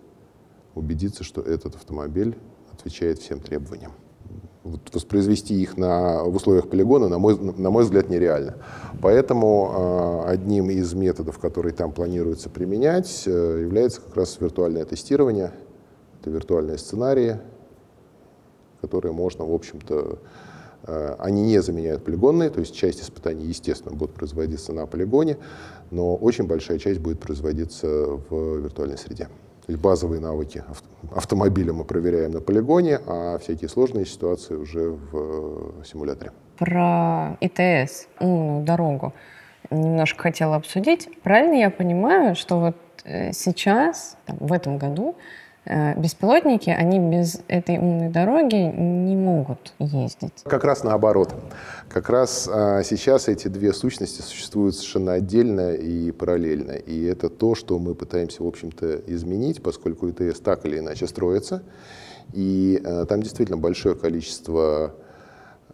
убедиться, 0.76 1.24
что 1.24 1.40
этот 1.40 1.74
автомобиль 1.74 2.38
отвечает 2.72 3.18
всем 3.18 3.40
требованиям 3.40 3.90
вот, 4.66 4.94
воспроизвести 4.94 5.54
их 5.54 5.76
на, 5.76 6.24
в 6.24 6.34
условиях 6.34 6.68
полигона, 6.68 7.08
на 7.08 7.18
мой, 7.18 7.38
на 7.38 7.70
мой 7.70 7.84
взгляд, 7.84 8.08
нереально. 8.08 8.56
Поэтому 9.00 10.24
э, 10.26 10.30
одним 10.30 10.70
из 10.70 10.92
методов, 10.94 11.38
который 11.38 11.72
там 11.72 11.92
планируется 11.92 12.50
применять, 12.50 13.24
э, 13.26 13.60
является 13.62 14.00
как 14.00 14.16
раз 14.16 14.36
виртуальное 14.40 14.84
тестирование. 14.84 15.52
Это 16.20 16.30
виртуальные 16.30 16.78
сценарии, 16.78 17.38
которые 18.80 19.12
можно, 19.12 19.44
в 19.44 19.54
общем-то, 19.54 20.18
э, 20.82 21.16
они 21.20 21.42
не 21.42 21.62
заменяют 21.62 22.04
полигонные, 22.04 22.50
то 22.50 22.58
есть 22.58 22.74
часть 22.74 23.00
испытаний, 23.00 23.46
естественно, 23.46 23.94
будет 23.94 24.14
производиться 24.14 24.72
на 24.72 24.86
полигоне, 24.86 25.38
но 25.92 26.16
очень 26.16 26.46
большая 26.46 26.78
часть 26.78 26.98
будет 26.98 27.20
производиться 27.20 27.86
в 27.86 28.58
виртуальной 28.58 28.98
среде. 28.98 29.28
То 29.66 29.72
есть 29.72 29.80
базовые 29.80 30.20
навыки 30.20 30.64
автомобиля 31.14 31.72
мы 31.72 31.84
проверяем 31.84 32.32
на 32.32 32.40
полигоне, 32.40 32.98
а 33.06 33.38
всякие 33.38 33.68
сложные 33.68 34.06
ситуации 34.06 34.54
уже 34.54 34.90
в 34.90 35.80
э, 35.80 35.84
симуляторе. 35.84 36.32
Про 36.58 37.36
ИТС, 37.40 38.08
умную 38.20 38.64
дорогу, 38.64 39.12
немножко 39.70 40.22
хотела 40.22 40.56
обсудить. 40.56 41.08
Правильно 41.22 41.54
я 41.54 41.70
понимаю, 41.70 42.34
что 42.34 42.58
вот 42.60 42.76
э, 43.04 43.32
сейчас, 43.32 44.16
там, 44.26 44.36
в 44.40 44.52
этом 44.52 44.78
году, 44.78 45.16
беспилотники, 45.96 46.70
они 46.70 46.98
без 46.98 47.40
этой 47.48 47.78
умной 47.78 48.08
дороги 48.08 48.54
не 48.54 49.16
могут 49.16 49.72
ездить. 49.78 50.32
Как 50.44 50.64
раз 50.64 50.84
наоборот. 50.84 51.34
Как 51.88 52.10
раз 52.10 52.48
а, 52.52 52.82
сейчас 52.82 53.28
эти 53.28 53.48
две 53.48 53.72
сущности 53.72 54.20
существуют 54.20 54.76
совершенно 54.76 55.14
отдельно 55.14 55.72
и 55.72 56.10
параллельно. 56.10 56.72
И 56.72 57.04
это 57.04 57.28
то, 57.28 57.54
что 57.54 57.78
мы 57.78 57.94
пытаемся, 57.94 58.42
в 58.42 58.46
общем-то, 58.46 59.02
изменить, 59.06 59.62
поскольку 59.62 60.10
ИТС 60.10 60.40
так 60.40 60.66
или 60.66 60.78
иначе 60.78 61.06
строится. 61.06 61.62
И 62.32 62.80
а, 62.84 63.06
там 63.06 63.22
действительно 63.22 63.56
большое 63.56 63.94
количество 63.94 64.94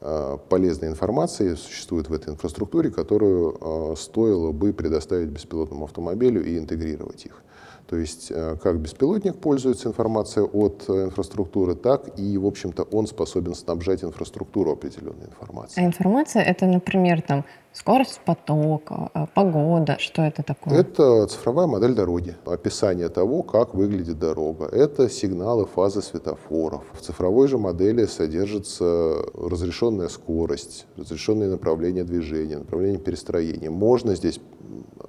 а, 0.00 0.36
полезной 0.36 0.88
информации 0.88 1.54
существует 1.54 2.08
в 2.08 2.14
этой 2.14 2.30
инфраструктуре, 2.30 2.90
которую 2.90 3.96
стоило 3.96 4.52
бы 4.52 4.72
предоставить 4.72 5.28
беспилотному 5.28 5.84
автомобилю 5.84 6.44
и 6.44 6.58
интегрировать 6.58 7.26
их. 7.26 7.42
То 7.86 7.96
есть 7.96 8.30
э, 8.30 8.56
как 8.62 8.78
беспилотник 8.78 9.36
пользуется 9.36 9.88
информацией 9.88 10.46
от 10.46 10.84
э, 10.88 11.04
инфраструктуры, 11.04 11.74
так 11.74 12.18
и, 12.18 12.38
в 12.38 12.46
общем-то, 12.46 12.84
он 12.84 13.06
способен 13.06 13.54
снабжать 13.54 14.02
инфраструктуру 14.04 14.72
определенной 14.72 15.26
информацией. 15.26 15.84
А 15.84 15.88
информация— 15.88 16.42
это, 16.44 16.66
например, 16.66 17.22
там, 17.22 17.44
скорость 17.72 18.20
потока, 18.24 19.10
э, 19.14 19.26
погода, 19.34 19.96
что 19.98 20.22
это 20.22 20.42
такое? 20.42 20.78
Это 20.78 21.26
цифровая 21.26 21.66
модель 21.66 21.94
дороги, 21.94 22.36
описание 22.44 23.08
того, 23.08 23.42
как 23.42 23.74
выглядит 23.74 24.18
дорога. 24.18 24.66
Это 24.66 25.08
сигналы 25.08 25.66
фазы 25.66 26.02
светофоров. 26.02 26.84
В 26.92 27.00
цифровой 27.00 27.48
же 27.48 27.58
модели 27.58 28.04
содержится 28.04 29.22
разрешенная 29.34 30.08
скорость, 30.08 30.86
разрешенные 30.96 31.48
направления 31.48 32.04
движения, 32.04 32.58
направление 32.58 33.00
перестроения. 33.00 33.70
Можно 33.70 34.14
здесь 34.14 34.40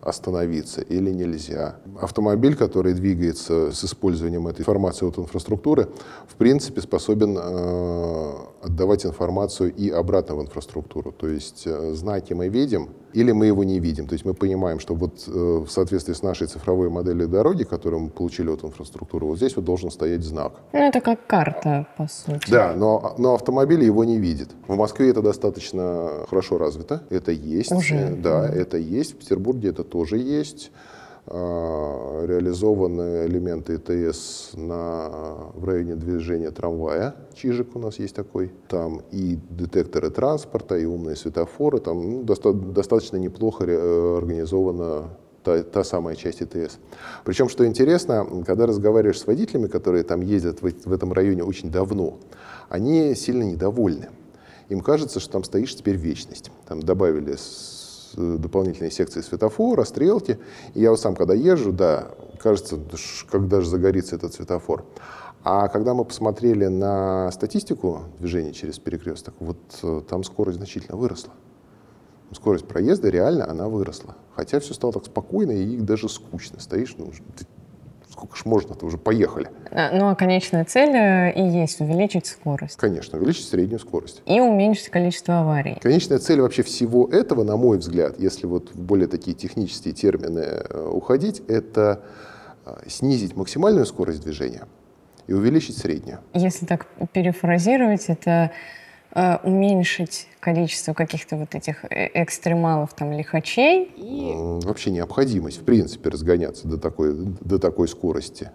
остановиться 0.02 0.82
или 0.82 1.12
нельзя. 1.12 1.78
Автомобиль, 2.02 2.56
который 2.56 2.94
двигается 2.94 3.72
с 3.72 3.84
использованием 3.86 4.48
этой 4.48 4.62
информации 4.62 5.08
от 5.08 5.18
инфраструктуры, 5.18 5.90
в 6.28 6.36
принципе 6.36 6.82
способен 6.82 7.38
э, 7.38 8.34
отдавать 8.62 9.06
информацию 9.06 9.74
и 9.74 9.90
обратно 9.90 10.36
в 10.36 10.42
инфраструктуру. 10.42 11.12
То 11.12 11.28
есть 11.28 11.64
э, 11.66 11.94
знаки 11.94 12.34
мы 12.34 12.50
видим, 12.54 12.90
или 13.14 13.32
мы 13.32 13.48
его 13.48 13.64
не 13.64 13.80
видим. 13.80 14.08
То 14.08 14.14
есть 14.14 14.26
мы 14.26 14.34
понимаем, 14.34 14.80
что 14.80 14.96
вот 14.96 15.24
э, 15.28 15.32
в 15.32 15.68
соответствии 15.70 16.14
с 16.14 16.24
нашей 16.24 16.48
цифровой 16.48 16.90
моделью 16.90 17.28
дороги, 17.28 17.64
которую 17.64 18.04
мы 18.04 18.10
получили 18.10 18.50
от 18.50 18.64
инфраструктуры, 18.64 19.26
вот 19.26 19.38
здесь 19.38 19.56
вот 19.56 19.66
должен 19.66 19.92
стоять 19.92 20.24
знак. 20.24 20.54
Ну, 20.74 20.80
это 20.80 21.02
как 21.02 21.28
карта, 21.28 21.88
по 21.98 22.08
сути. 22.08 22.50
Да, 22.50 22.74
но, 22.76 23.16
но 23.18 23.34
автомобиль 23.34 23.84
его 23.84 24.04
не 24.04 24.20
видит. 24.20 24.50
В 24.68 24.76
Москве 24.76 25.10
это 25.10 25.22
достаточно 25.22 26.26
хорошо 26.30 26.58
развито. 26.58 27.04
Это 27.10 27.32
есть. 27.32 27.72
Уже. 27.72 28.16
Да, 28.24 28.48
это 28.48 28.78
есть. 28.78 29.14
В 29.14 29.18
Петербурге 29.18 29.70
это 29.70 29.84
тоже 29.84 30.18
есть. 30.18 30.72
А, 31.26 32.26
реализованы 32.26 33.26
элементы 33.28 33.76
ИТС 33.76 34.52
на, 34.56 35.52
в 35.54 35.64
районе 35.64 35.96
движения 35.96 36.52
трамвая. 36.52 37.16
Чижик 37.34 37.76
у 37.76 37.80
нас 37.80 37.98
есть 37.98 38.14
такой. 38.14 38.52
Там 38.68 39.02
и 39.12 39.40
детекторы 39.50 40.10
транспорта, 40.10 40.78
и 40.78 40.86
умные 40.86 41.16
светофоры. 41.16 41.80
Там 41.80 42.12
ну, 42.12 42.24
доста 42.24 42.52
достаточно 42.52 43.16
неплохо 43.16 43.64
э, 43.66 44.18
организована 44.18 45.12
та, 45.44 45.64
та 45.64 45.86
самая 45.86 46.16
часть 46.16 46.42
ИТС. 46.42 46.78
Причем, 47.24 47.48
что 47.48 47.66
интересно, 47.66 48.28
когда 48.46 48.66
разговариваешь 48.66 49.20
с 49.20 49.26
водителями, 49.26 49.68
которые 49.68 50.04
там 50.04 50.20
ездят 50.20 50.62
в, 50.62 50.70
в 50.70 50.92
этом 50.92 51.14
районе 51.14 51.46
очень 51.46 51.72
давно, 51.72 52.18
они 52.68 53.16
сильно 53.16 53.44
недовольны. 53.44 54.10
Им 54.68 54.82
кажется, 54.82 55.22
что 55.22 55.32
там 55.32 55.46
стоишь 55.46 55.74
теперь 55.76 55.96
вечность. 55.96 56.52
Там 56.68 56.82
добавили 56.82 57.36
дополнительные 58.16 58.92
секции 58.92 59.22
светофора, 59.22 59.84
стрелки. 59.84 60.40
И 60.74 60.82
я 60.82 60.92
вот 60.92 61.00
сам, 61.00 61.16
когда 61.16 61.34
езжу, 61.34 61.72
да, 61.72 62.10
кажется, 62.40 62.80
когда 63.30 63.62
же 63.62 63.70
загорится 63.70 64.16
этот 64.16 64.34
светофор. 64.34 64.86
А 65.44 65.68
когда 65.68 65.94
мы 65.94 66.06
посмотрели 66.06 66.68
на 66.68 67.30
статистику 67.32 68.04
движения 68.20 68.54
через 68.54 68.80
перекресток, 68.80 69.36
вот 69.40 69.58
э, 69.84 70.02
там 70.10 70.24
скорость 70.24 70.58
значительно 70.58 70.98
выросла. 70.98 71.34
Скорость 72.32 72.66
проезда 72.66 73.10
реально 73.10 73.50
она 73.50 73.68
выросла. 73.68 74.16
Хотя 74.36 74.60
все 74.60 74.74
стало 74.74 74.94
так 74.94 75.06
спокойно 75.06 75.52
и 75.52 75.78
даже 75.78 76.08
скучно. 76.08 76.60
Стоишь, 76.60 76.96
ну, 76.98 77.12
сколько 78.14 78.38
ж 78.38 78.46
можно-то, 78.46 78.86
уже 78.86 78.98
поехали. 78.98 79.50
А, 79.72 79.92
ну, 79.92 80.10
а 80.10 80.16
конечная 80.16 80.64
цель 80.66 80.96
э, 80.96 81.34
и 81.34 81.42
есть 81.42 81.82
увеличить 81.82 82.28
скорость. 82.28 82.78
Конечно, 82.78 83.18
увеличить 83.18 83.48
среднюю 83.48 83.80
скорость. 83.80 84.22
И 84.26 84.40
уменьшить 84.40 84.90
количество 84.90 85.42
аварий. 85.42 85.78
Конечная 85.82 86.20
цель 86.20 86.40
вообще 86.40 86.64
всего 86.64 87.10
этого, 87.10 87.44
на 87.44 87.58
мой 87.58 87.80
взгляд, 87.80 88.20
если 88.20 88.46
вот 88.46 88.72
в 88.74 88.80
более 88.80 89.08
такие 89.08 89.36
технические 89.36 89.94
термины 89.94 90.40
э, 90.40 90.90
уходить, 90.92 91.42
это 91.48 92.04
э, 92.66 92.88
снизить 92.88 93.36
максимальную 93.36 93.86
скорость 93.86 94.22
движения 94.24 94.68
и 95.28 95.34
увеличить 95.34 95.78
среднюю. 95.78 96.20
Если 96.34 96.66
так 96.66 96.86
перефразировать, 97.12 98.06
это 98.08 98.52
Э, 99.16 99.38
уменьшить 99.44 100.28
количество 100.40 100.94
каких-то 100.94 101.36
вот 101.36 101.54
этих 101.54 101.86
э, 101.86 102.10
экстремалов, 102.16 102.96
там, 102.96 103.12
лихачей. 103.12 103.92
И... 103.96 104.32
Вообще 104.66 104.90
необходимость, 104.90 105.62
в 105.62 105.64
принципе, 105.64 106.10
разгоняться 106.10 106.68
до 106.68 106.80
такой, 106.80 107.14
до 107.14 107.60
такой 107.60 107.88
скорости. 107.88 108.50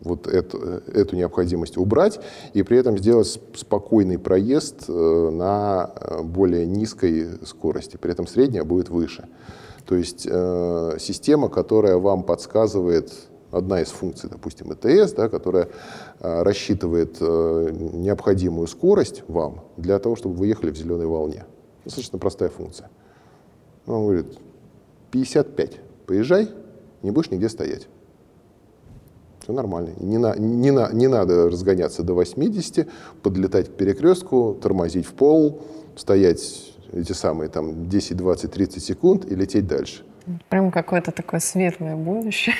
Вот 0.00 0.26
эту, 0.26 0.58
эту 0.58 1.14
необходимость 1.14 1.76
убрать 1.76 2.18
и 2.54 2.62
при 2.62 2.78
этом 2.78 2.96
сделать 2.96 3.38
спокойный 3.54 4.18
проезд 4.18 4.84
э, 4.88 4.92
на 5.30 5.90
более 6.22 6.64
низкой 6.64 7.44
скорости. 7.44 7.98
При 7.98 8.12
этом 8.12 8.26
средняя 8.26 8.64
будет 8.64 8.88
выше. 8.88 9.28
То 9.84 9.94
есть 9.94 10.26
э, 10.26 10.96
система, 11.00 11.50
которая 11.50 11.98
вам 11.98 12.22
подсказывает 12.22 13.12
одна 13.52 13.82
из 13.82 13.88
функций, 13.88 14.28
допустим, 14.28 14.72
ЭТС, 14.72 15.12
да, 15.12 15.28
которая 15.28 15.68
а, 16.20 16.42
рассчитывает 16.42 17.18
а, 17.20 17.70
необходимую 17.70 18.66
скорость 18.66 19.22
вам 19.28 19.60
для 19.76 19.98
того, 19.98 20.16
чтобы 20.16 20.34
вы 20.34 20.46
ехали 20.46 20.70
в 20.70 20.76
зеленой 20.76 21.06
волне. 21.06 21.44
Достаточно 21.84 22.18
простая 22.18 22.48
функция. 22.48 22.90
Он 23.86 24.04
говорит, 24.04 24.38
55, 25.10 25.80
поезжай, 26.06 26.48
не 27.02 27.10
будешь 27.10 27.30
нигде 27.30 27.48
стоять. 27.48 27.88
Все 29.40 29.52
нормально. 29.52 29.90
Не, 29.98 30.18
на, 30.18 30.36
не, 30.36 30.70
на, 30.70 30.92
не 30.92 31.08
надо 31.08 31.48
разгоняться 31.50 32.02
до 32.02 32.14
80, 32.14 32.88
подлетать 33.22 33.68
к 33.68 33.72
перекрестку, 33.72 34.56
тормозить 34.60 35.04
в 35.04 35.12
пол, 35.14 35.62
стоять 35.96 36.72
эти 36.92 37.12
самые 37.12 37.48
там 37.48 37.88
10, 37.88 38.16
20, 38.16 38.52
30 38.52 38.82
секунд 38.82 39.30
и 39.30 39.34
лететь 39.34 39.66
дальше. 39.66 40.04
Прям 40.48 40.70
какое-то 40.70 41.10
такое 41.10 41.40
светлое 41.40 41.96
будущее 41.96 42.54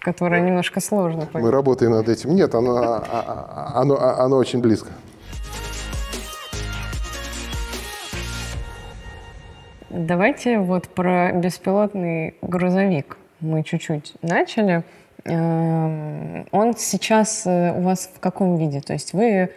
которое 0.00 0.40
немножко 0.40 0.80
сложно 0.80 1.26
понять. 1.26 1.44
Мы 1.44 1.50
работаем 1.50 1.92
над 1.92 2.08
этим. 2.08 2.34
Нет, 2.34 2.54
оно, 2.54 2.76
а, 2.76 2.96
а, 2.96 3.72
а, 3.76 3.80
оно, 3.80 3.98
оно 4.00 4.36
очень 4.36 4.60
близко. 4.60 4.90
Давайте 9.90 10.58
вот 10.58 10.88
про 10.88 11.32
беспилотный 11.32 12.36
грузовик 12.42 13.16
мы 13.40 13.62
чуть-чуть 13.62 14.14
начали. 14.22 14.84
Эм, 15.24 16.46
он 16.52 16.74
сейчас 16.76 17.42
э, 17.44 17.72
у 17.76 17.82
вас 17.82 18.10
в 18.14 18.20
каком 18.20 18.56
виде? 18.56 18.80
То 18.80 18.92
есть 18.92 19.12
вы 19.12 19.50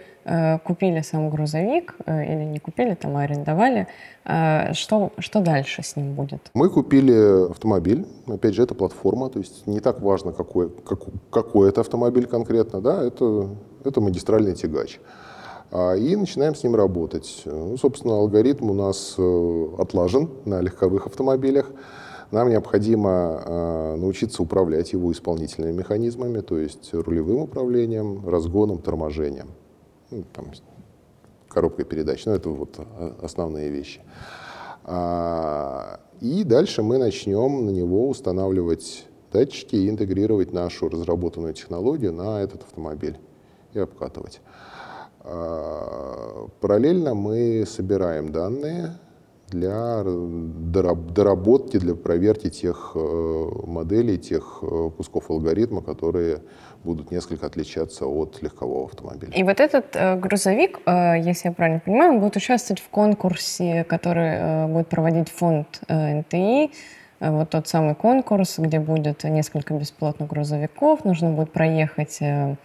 купили 0.64 1.02
сам 1.02 1.30
грузовик 1.30 1.96
э, 2.06 2.26
или 2.26 2.44
не 2.46 2.60
купили, 2.60 2.96
там 2.96 3.18
арендовали. 3.18 3.88
Э, 4.26 4.74
что, 4.74 5.12
что 5.18 5.42
дальше 5.42 5.84
с 5.84 5.96
ним 5.96 6.14
будет? 6.14 6.50
Мы 6.54 6.70
купили 6.70 7.50
автомобиль. 7.52 8.06
Опять 8.28 8.56
же, 8.56 8.64
это 8.64 8.74
платформа, 8.74 9.30
то 9.30 9.40
есть 9.40 9.68
не 9.68 9.80
так 9.80 10.02
важно, 10.02 10.32
какой, 10.32 10.70
как, 10.70 11.00
какой 11.30 11.70
это 11.70 11.82
автомобиль 11.82 12.26
конкретно, 12.26 12.82
да, 12.82 13.04
это, 13.04 13.50
это 13.84 14.02
магистральный 14.02 14.54
тягач. 14.54 15.00
А, 15.72 15.96
и 15.96 16.16
начинаем 16.16 16.56
с 16.56 16.64
ним 16.64 16.76
работать. 16.76 17.42
Ну, 17.46 17.76
собственно, 17.78 18.16
алгоритм 18.16 18.70
у 18.70 18.74
нас 18.74 19.18
отлажен 19.78 20.30
на 20.46 20.62
легковых 20.62 21.08
автомобилях. 21.08 21.70
Нам 22.32 22.50
необходимо 22.50 23.96
научиться 23.98 24.42
управлять 24.42 24.94
его 24.94 25.12
исполнительными 25.12 25.72
механизмами, 25.72 26.40
то 26.40 26.58
есть 26.58 26.92
рулевым 26.92 27.42
управлением, 27.42 28.28
разгоном, 28.28 28.80
торможением 28.80 29.50
ну, 30.14 30.24
там, 30.34 30.46
коробкой 31.48 31.86
передач. 31.86 32.26
Ну, 32.26 32.34
это 32.34 32.50
вот 32.50 32.80
основные 33.22 33.70
вещи. 33.70 34.02
А, 34.84 36.00
и 36.20 36.44
дальше 36.44 36.84
мы 36.84 36.98
начнем 36.98 37.66
на 37.66 37.70
него 37.70 38.10
устанавливать 38.10 39.06
датчики 39.32 39.76
и 39.76 39.90
интегрировать 39.90 40.54
нашу 40.54 40.90
разработанную 40.90 41.54
технологию 41.54 42.14
на 42.14 42.42
этот 42.42 42.64
автомобиль 42.64 43.18
и 43.74 43.80
обкатывать. 43.80 44.42
А, 45.22 46.48
параллельно 46.60 47.14
мы 47.14 47.66
собираем 47.66 48.32
данные 48.32 48.98
для 49.54 50.04
доработки, 50.04 51.78
для 51.78 51.96
проверки 51.96 52.50
тех 52.50 52.94
э, 52.96 53.50
моделей, 53.66 54.18
тех 54.18 54.60
э, 54.62 54.90
кусков 54.98 55.30
алгоритма, 55.30 55.82
которые 55.82 56.42
будут 56.84 57.12
несколько 57.12 57.46
отличаться 57.46 58.06
от 58.06 58.42
легкового 58.42 58.86
автомобиля. 58.86 59.32
И 59.34 59.44
вот 59.44 59.60
этот 59.60 59.96
э, 59.96 60.16
грузовик, 60.16 60.80
э, 60.86 61.20
если 61.20 61.50
я 61.50 61.54
правильно 61.54 61.80
понимаю, 61.80 62.14
он 62.14 62.20
будет 62.20 62.36
участвовать 62.36 62.82
в 62.82 62.90
конкурсе, 62.90 63.84
который 63.84 64.30
э, 64.30 64.68
будет 64.68 64.88
проводить 64.88 65.30
фонд 65.30 65.82
э, 65.88 66.20
НТИ. 66.20 66.72
Э, 67.20 67.32
вот 67.32 67.50
тот 67.50 67.68
самый 67.68 67.96
конкурс, 67.96 68.60
где 68.60 68.80
будет 68.80 69.24
несколько 69.24 69.74
беспилотных 69.74 70.30
грузовиков, 70.30 71.06
нужно 71.06 71.32
будет 71.32 71.52
проехать 71.52 72.18
э, 72.22 72.56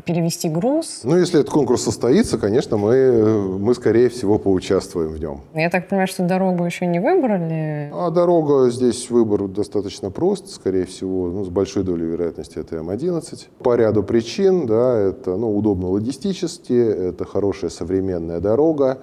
перевести 0.00 0.48
груз. 0.48 1.00
Ну, 1.04 1.16
если 1.16 1.40
этот 1.40 1.52
конкурс 1.52 1.82
состоится, 1.82 2.38
конечно, 2.38 2.76
мы, 2.76 3.58
мы 3.58 3.74
скорее 3.74 4.08
всего, 4.08 4.38
поучаствуем 4.38 5.12
в 5.12 5.20
нем. 5.20 5.40
Я 5.54 5.70
так 5.70 5.88
понимаю, 5.88 6.08
что 6.08 6.24
дорогу 6.24 6.64
еще 6.64 6.86
не 6.86 7.00
выбрали? 7.00 7.90
А 7.92 8.10
дорога 8.10 8.70
здесь 8.70 9.08
выбор 9.10 9.46
достаточно 9.48 10.10
прост, 10.10 10.48
скорее 10.48 10.86
всего, 10.86 11.28
ну, 11.28 11.44
с 11.44 11.48
большой 11.48 11.84
долей 11.84 12.06
вероятности 12.06 12.58
это 12.58 12.76
М11. 12.76 13.46
По 13.60 13.76
ряду 13.76 14.02
причин, 14.02 14.66
да, 14.66 14.98
это 14.98 15.36
ну, 15.36 15.56
удобно 15.56 15.88
логистически, 15.88 16.72
это 16.72 17.24
хорошая 17.24 17.70
современная 17.70 18.40
дорога, 18.40 18.98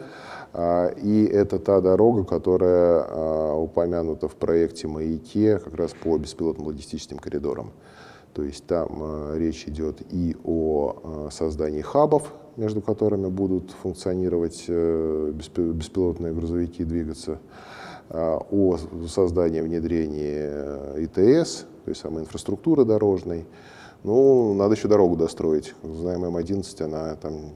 а, 0.53 0.87
и 0.89 1.25
это 1.25 1.59
та 1.59 1.79
дорога, 1.79 2.25
которая 2.25 3.05
а, 3.07 3.55
упомянута 3.55 4.27
в 4.27 4.35
проекте 4.35 4.87
«Маяке» 4.87 5.59
как 5.59 5.75
раз 5.75 5.91
по 5.91 6.17
беспилотным 6.17 6.67
логистическим 6.67 7.17
коридорам. 7.17 7.71
То 8.33 8.43
есть 8.43 8.65
там 8.65 8.87
э, 9.01 9.37
речь 9.37 9.65
идет 9.67 10.01
и 10.09 10.35
о 10.43 11.27
э, 11.27 11.29
создании 11.31 11.81
хабов, 11.81 12.33
между 12.55 12.81
которыми 12.81 13.27
будут 13.27 13.71
функционировать 13.71 14.65
э, 14.67 15.31
беспилотные 15.33 16.33
грузовики, 16.33 16.83
двигаться, 16.85 17.39
э, 18.09 18.37
о 18.49 18.77
создании 19.07 19.61
внедрении 19.61 21.05
ИТС, 21.05 21.65
то 21.83 21.89
есть 21.89 22.01
самой 22.01 22.23
инфраструктуры 22.23 22.85
дорожной. 22.85 23.45
Ну, 24.03 24.53
надо 24.53 24.75
еще 24.75 24.87
дорогу 24.87 25.15
достроить. 25.15 25.75
Знаем 25.83 26.25
М11, 26.25 26.83
она 26.83 27.15
там 27.15 27.51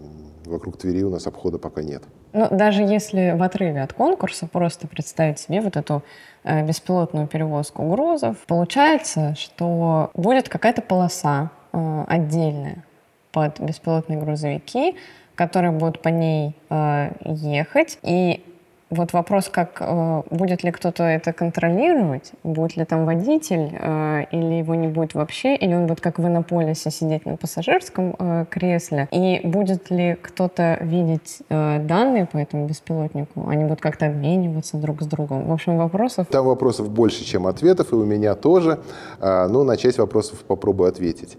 вокруг 0.45 0.77
Твери 0.77 1.03
у 1.03 1.09
нас 1.09 1.25
обхода 1.25 1.57
пока 1.57 1.81
нет. 1.81 2.03
Ну, 2.33 2.47
даже 2.51 2.83
если 2.83 3.35
в 3.35 3.41
отрыве 3.41 3.81
от 3.81 3.93
конкурса 3.93 4.47
просто 4.47 4.87
представить 4.87 5.39
себе 5.39 5.61
вот 5.61 5.75
эту 5.75 6.03
э, 6.43 6.65
беспилотную 6.65 7.27
перевозку 7.27 7.89
грузов, 7.89 8.37
получается, 8.45 9.35
что 9.35 10.11
будет 10.13 10.49
какая-то 10.49 10.81
полоса 10.81 11.49
э, 11.73 12.03
отдельная 12.07 12.85
под 13.31 13.59
беспилотные 13.59 14.19
грузовики, 14.19 14.95
которые 15.35 15.71
будут 15.71 16.01
по 16.01 16.09
ней 16.09 16.55
э, 16.69 17.11
ехать, 17.25 17.97
и 18.03 18.43
вот 18.91 19.13
вопрос, 19.13 19.49
как 19.49 19.77
э, 19.79 20.21
будет 20.29 20.63
ли 20.63 20.71
кто-то 20.71 21.03
это 21.03 21.33
контролировать, 21.33 22.31
будет 22.43 22.77
ли 22.77 22.85
там 22.85 23.05
водитель, 23.05 23.75
э, 23.79 24.25
или 24.31 24.59
его 24.59 24.75
не 24.75 24.87
будет 24.87 25.15
вообще, 25.15 25.55
или 25.55 25.73
он 25.73 25.87
будет 25.87 26.01
как 26.01 26.19
в 26.19 26.27
Иннополисе 26.27 26.91
сидеть 26.91 27.25
на 27.25 27.35
пассажирском 27.35 28.15
э, 28.17 28.45
кресле, 28.49 29.07
и 29.11 29.41
будет 29.43 29.89
ли 29.89 30.15
кто-то 30.21 30.77
видеть 30.81 31.41
данные 31.49 32.25
по 32.25 32.37
этому 32.37 32.67
беспилотнику, 32.67 33.47
они 33.49 33.63
будут 33.63 33.81
как-то 33.81 34.05
обмениваться 34.05 34.77
друг 34.77 35.01
с 35.01 35.05
другом. 35.07 35.47
В 35.47 35.53
общем, 35.53 35.77
вопросов... 35.77 36.27
Там 36.27 36.45
вопросов 36.45 36.89
больше, 36.89 37.23
чем 37.25 37.47
ответов, 37.47 37.91
и 37.91 37.95
у 37.95 38.05
меня 38.05 38.35
тоже. 38.35 38.79
А, 39.19 39.47
ну, 39.47 39.63
на 39.63 39.77
часть 39.77 39.97
вопросов 39.97 40.43
попробую 40.43 40.89
ответить. 40.89 41.37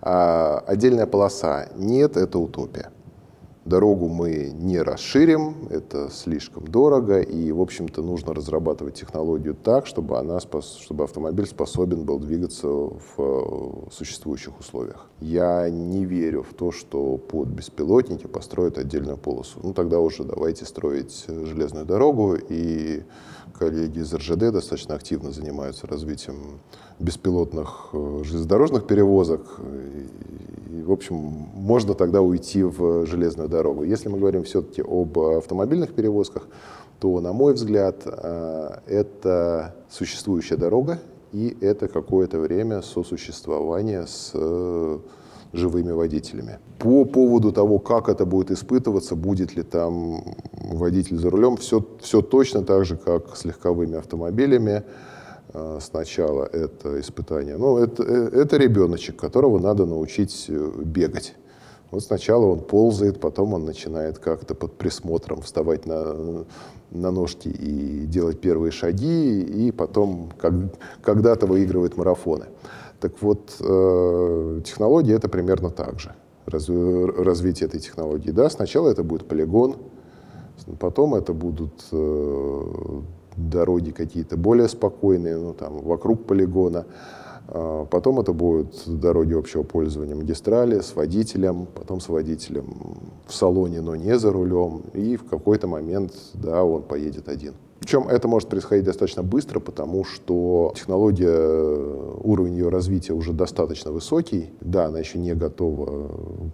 А, 0.00 0.62
отдельная 0.66 1.06
полоса. 1.06 1.66
Нет, 1.76 2.16
это 2.16 2.38
утопия. 2.38 2.90
Дорогу 3.64 4.08
мы 4.08 4.52
не 4.52 4.78
расширим, 4.82 5.68
это 5.70 6.10
слишком 6.10 6.68
дорого, 6.68 7.20
и, 7.20 7.50
в 7.50 7.62
общем-то, 7.62 8.02
нужно 8.02 8.34
разрабатывать 8.34 8.96
технологию 8.96 9.54
так, 9.54 9.86
чтобы, 9.86 10.18
она, 10.18 10.38
чтобы 10.38 11.04
автомобиль 11.04 11.46
способен 11.46 12.04
был 12.04 12.18
двигаться 12.18 12.68
в 12.68 13.00
э, 13.16 13.90
существующих 13.90 14.60
условиях. 14.60 15.06
Я 15.20 15.70
не 15.70 16.04
верю 16.04 16.42
в 16.42 16.52
то, 16.52 16.72
что 16.72 17.16
под 17.16 17.48
беспилотники 17.48 18.26
построят 18.26 18.76
отдельную 18.76 19.16
полосу. 19.16 19.60
Ну, 19.62 19.72
тогда 19.72 19.98
уже 19.98 20.24
давайте 20.24 20.66
строить 20.66 21.24
железную 21.26 21.86
дорогу, 21.86 22.36
и 22.36 23.02
коллеги 23.58 24.00
из 24.00 24.12
РЖД 24.12 24.52
достаточно 24.52 24.94
активно 24.94 25.32
занимаются 25.32 25.86
развитием 25.86 26.60
беспилотных 26.98 27.88
э, 27.94 28.20
железнодорожных 28.24 28.86
перевозок. 28.86 29.58
В 30.82 30.92
общем, 30.92 31.14
можно 31.54 31.94
тогда 31.94 32.20
уйти 32.20 32.62
в 32.62 33.06
железную 33.06 33.48
дорогу. 33.48 33.84
Если 33.84 34.08
мы 34.08 34.18
говорим 34.18 34.42
все-таки 34.44 34.82
об 34.82 35.18
автомобильных 35.18 35.94
перевозках, 35.94 36.48
то, 37.00 37.20
на 37.20 37.32
мой 37.32 37.54
взгляд, 37.54 38.02
э, 38.06 38.70
это 38.86 39.74
существующая 39.90 40.56
дорога, 40.56 40.98
и 41.32 41.56
это 41.60 41.88
какое-то 41.88 42.38
время 42.38 42.82
сосуществования 42.82 44.06
с 44.06 44.30
э, 44.34 44.98
живыми 45.52 45.92
водителями. 45.92 46.58
По 46.78 47.04
поводу 47.04 47.52
того, 47.52 47.78
как 47.78 48.08
это 48.08 48.24
будет 48.24 48.50
испытываться, 48.50 49.16
будет 49.16 49.56
ли 49.56 49.62
там 49.62 50.36
водитель 50.52 51.18
за 51.18 51.30
рулем, 51.30 51.56
все, 51.56 51.84
все 52.00 52.22
точно 52.22 52.62
так 52.62 52.84
же, 52.84 52.96
как 52.96 53.36
с 53.36 53.44
легковыми 53.44 53.96
автомобилями. 53.98 54.84
Э, 55.54 55.78
сначала 55.80 56.44
это 56.44 57.00
испытание. 57.00 57.56
Ну, 57.56 57.78
это, 57.78 58.02
э, 58.02 58.30
это 58.32 58.56
ребеночек, 58.56 59.16
которого 59.16 59.60
надо 59.60 59.86
научить 59.86 60.46
э, 60.48 60.70
бегать. 60.84 61.34
Вот 61.92 62.02
сначала 62.02 62.46
он 62.46 62.60
ползает, 62.60 63.20
потом 63.20 63.54
он 63.54 63.64
начинает 63.64 64.18
как-то 64.18 64.56
под 64.56 64.76
присмотром 64.76 65.42
вставать 65.42 65.86
на, 65.86 66.44
на 66.90 67.10
ножки 67.12 67.48
и 67.48 68.04
делать 68.06 68.40
первые 68.40 68.72
шаги, 68.72 69.42
и 69.42 69.70
потом 69.70 70.32
как, 70.36 70.54
когда-то 71.02 71.46
выигрывает 71.46 71.96
марафоны. 71.96 72.46
Так 72.98 73.22
вот, 73.22 73.54
э, 73.60 74.60
технология 74.64 75.14
это 75.14 75.28
примерно 75.28 75.70
так 75.70 76.00
же. 76.00 76.14
Раз, 76.46 76.68
развитие 76.68 77.68
этой 77.68 77.78
технологии. 77.78 78.32
Да, 78.32 78.50
сначала 78.50 78.88
это 78.90 79.04
будет 79.04 79.28
полигон, 79.28 79.76
потом 80.80 81.14
это 81.14 81.32
будут 81.32 81.84
э, 81.92 83.00
дороги 83.36 83.90
какие-то 83.90 84.36
более 84.36 84.68
спокойные, 84.68 85.36
ну, 85.36 85.54
там, 85.54 85.78
вокруг 85.82 86.26
полигона. 86.26 86.86
А, 87.48 87.84
потом 87.86 88.20
это 88.20 88.32
будут 88.32 88.82
дороги 88.86 89.34
общего 89.34 89.62
пользования, 89.62 90.14
магистрали 90.14 90.80
с 90.80 90.94
водителем, 90.96 91.66
потом 91.74 92.00
с 92.00 92.08
водителем 92.08 92.98
в 93.26 93.34
салоне, 93.34 93.80
но 93.80 93.96
не 93.96 94.18
за 94.18 94.32
рулем. 94.32 94.82
И 94.94 95.16
в 95.16 95.24
какой-то 95.24 95.66
момент, 95.66 96.12
да, 96.34 96.64
он 96.64 96.82
поедет 96.82 97.28
один. 97.28 97.54
Причем 97.84 98.08
это 98.08 98.28
может 98.28 98.48
происходить 98.48 98.86
достаточно 98.86 99.22
быстро, 99.22 99.60
потому 99.60 100.04
что 100.04 100.72
технология, 100.74 101.28
уровень 102.22 102.54
ее 102.54 102.70
развития 102.70 103.12
уже 103.12 103.34
достаточно 103.34 103.92
высокий. 103.92 104.54
Да, 104.62 104.86
она 104.86 105.00
еще 105.00 105.18
не 105.18 105.34
готова 105.34 106.08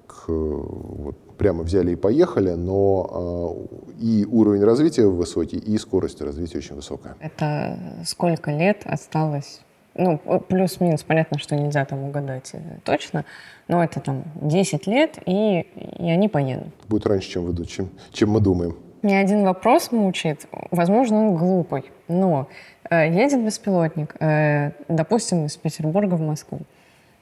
к... 0.08 0.24
Вот, 0.26 1.16
прямо 1.38 1.62
взяли 1.62 1.92
и 1.92 1.94
поехали, 1.94 2.50
но 2.50 3.68
э, 3.70 4.02
и 4.02 4.26
уровень 4.28 4.64
развития 4.64 5.06
высокий, 5.06 5.58
и 5.58 5.78
скорость 5.78 6.20
развития 6.20 6.58
очень 6.58 6.74
высокая. 6.74 7.14
Это 7.20 7.78
сколько 8.04 8.50
лет 8.50 8.82
осталось 8.84 9.60
ну, 9.94 10.18
плюс-минус, 10.48 11.04
понятно, 11.04 11.38
что 11.38 11.54
нельзя 11.54 11.84
там 11.84 12.02
угадать 12.02 12.50
э, 12.54 12.78
точно, 12.84 13.24
но 13.68 13.84
это 13.84 14.00
там 14.00 14.24
10 14.42 14.86
лет, 14.88 15.18
и, 15.26 15.60
и 15.60 16.10
они 16.10 16.28
поедут. 16.28 16.74
Будет 16.88 17.06
раньше, 17.06 17.30
чем, 17.30 17.44
вы, 17.44 17.66
чем, 17.66 17.88
чем 18.12 18.30
мы 18.30 18.40
думаем. 18.40 18.76
Меня 19.02 19.20
один 19.20 19.44
вопрос 19.44 19.92
мучает. 19.92 20.46
Возможно, 20.70 21.28
он 21.28 21.36
глупый, 21.36 21.90
но 22.08 22.48
э, 22.90 23.08
едет 23.10 23.42
беспилотник, 23.44 24.14
э, 24.20 24.72
допустим, 24.88 25.46
из 25.46 25.56
Петербурга 25.56 26.14
в 26.14 26.20
Москву. 26.20 26.60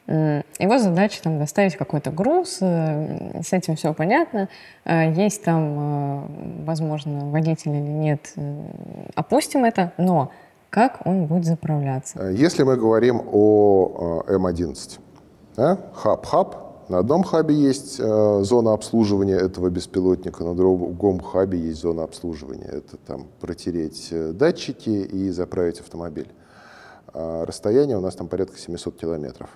Э, 0.09 0.43
его 0.59 0.79
задача 0.79 1.23
там 1.23 1.39
доставить 1.39 1.77
какой-то 1.77 2.11
груз, 2.11 2.59
э, 2.61 3.43
с 3.45 3.53
этим 3.53 3.77
все 3.77 3.95
понятно. 3.95 4.49
Э, 4.85 5.13
есть 5.13 5.45
там, 5.45 5.77
э, 5.79 6.65
возможно, 6.65 7.31
водитель 7.31 7.71
или 7.71 7.81
нет, 7.81 8.33
э, 8.37 8.57
опустим 9.15 9.65
это, 9.65 9.93
но 9.99 10.33
как 10.71 11.07
он 11.07 11.27
будет 11.27 11.45
заправляться? 11.45 12.19
Э, 12.19 12.33
если 12.35 12.65
мы 12.65 12.77
говорим 12.77 13.23
о 13.31 14.25
э, 14.27 14.35
М11, 14.35 14.99
да? 15.57 15.79
хаб-хаб, 15.95 16.68
на 16.89 16.99
одном 16.99 17.23
хабе 17.23 17.55
есть 17.55 18.01
э, 18.01 18.41
зона 18.43 18.73
обслуживания 18.73 19.37
этого 19.37 19.69
беспилотника, 19.69 20.43
на 20.45 20.55
другом 20.55 21.21
хабе 21.21 21.59
есть 21.59 21.81
зона 21.81 22.05
обслуживания. 22.05 22.67
Это 22.67 22.97
там 22.97 23.27
протереть 23.41 24.09
э, 24.11 24.33
датчики 24.33 24.91
и 24.91 25.31
заправить 25.31 25.81
автомобиль. 25.81 26.29
А 27.13 27.45
расстояние 27.45 27.99
у 27.99 28.01
нас 28.01 28.15
там 28.15 28.29
порядка 28.29 28.59
700 28.59 28.97
километров. 28.97 29.51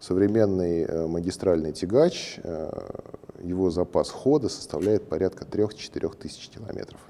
Современный 0.00 0.84
э, 0.84 1.06
магистральный 1.06 1.72
тягач, 1.72 2.40
э, 2.42 2.70
его 3.42 3.70
запас 3.70 4.10
хода 4.10 4.48
составляет 4.48 5.08
порядка 5.08 5.44
3-4 5.44 6.16
тысяч 6.16 6.48
километров 6.48 7.00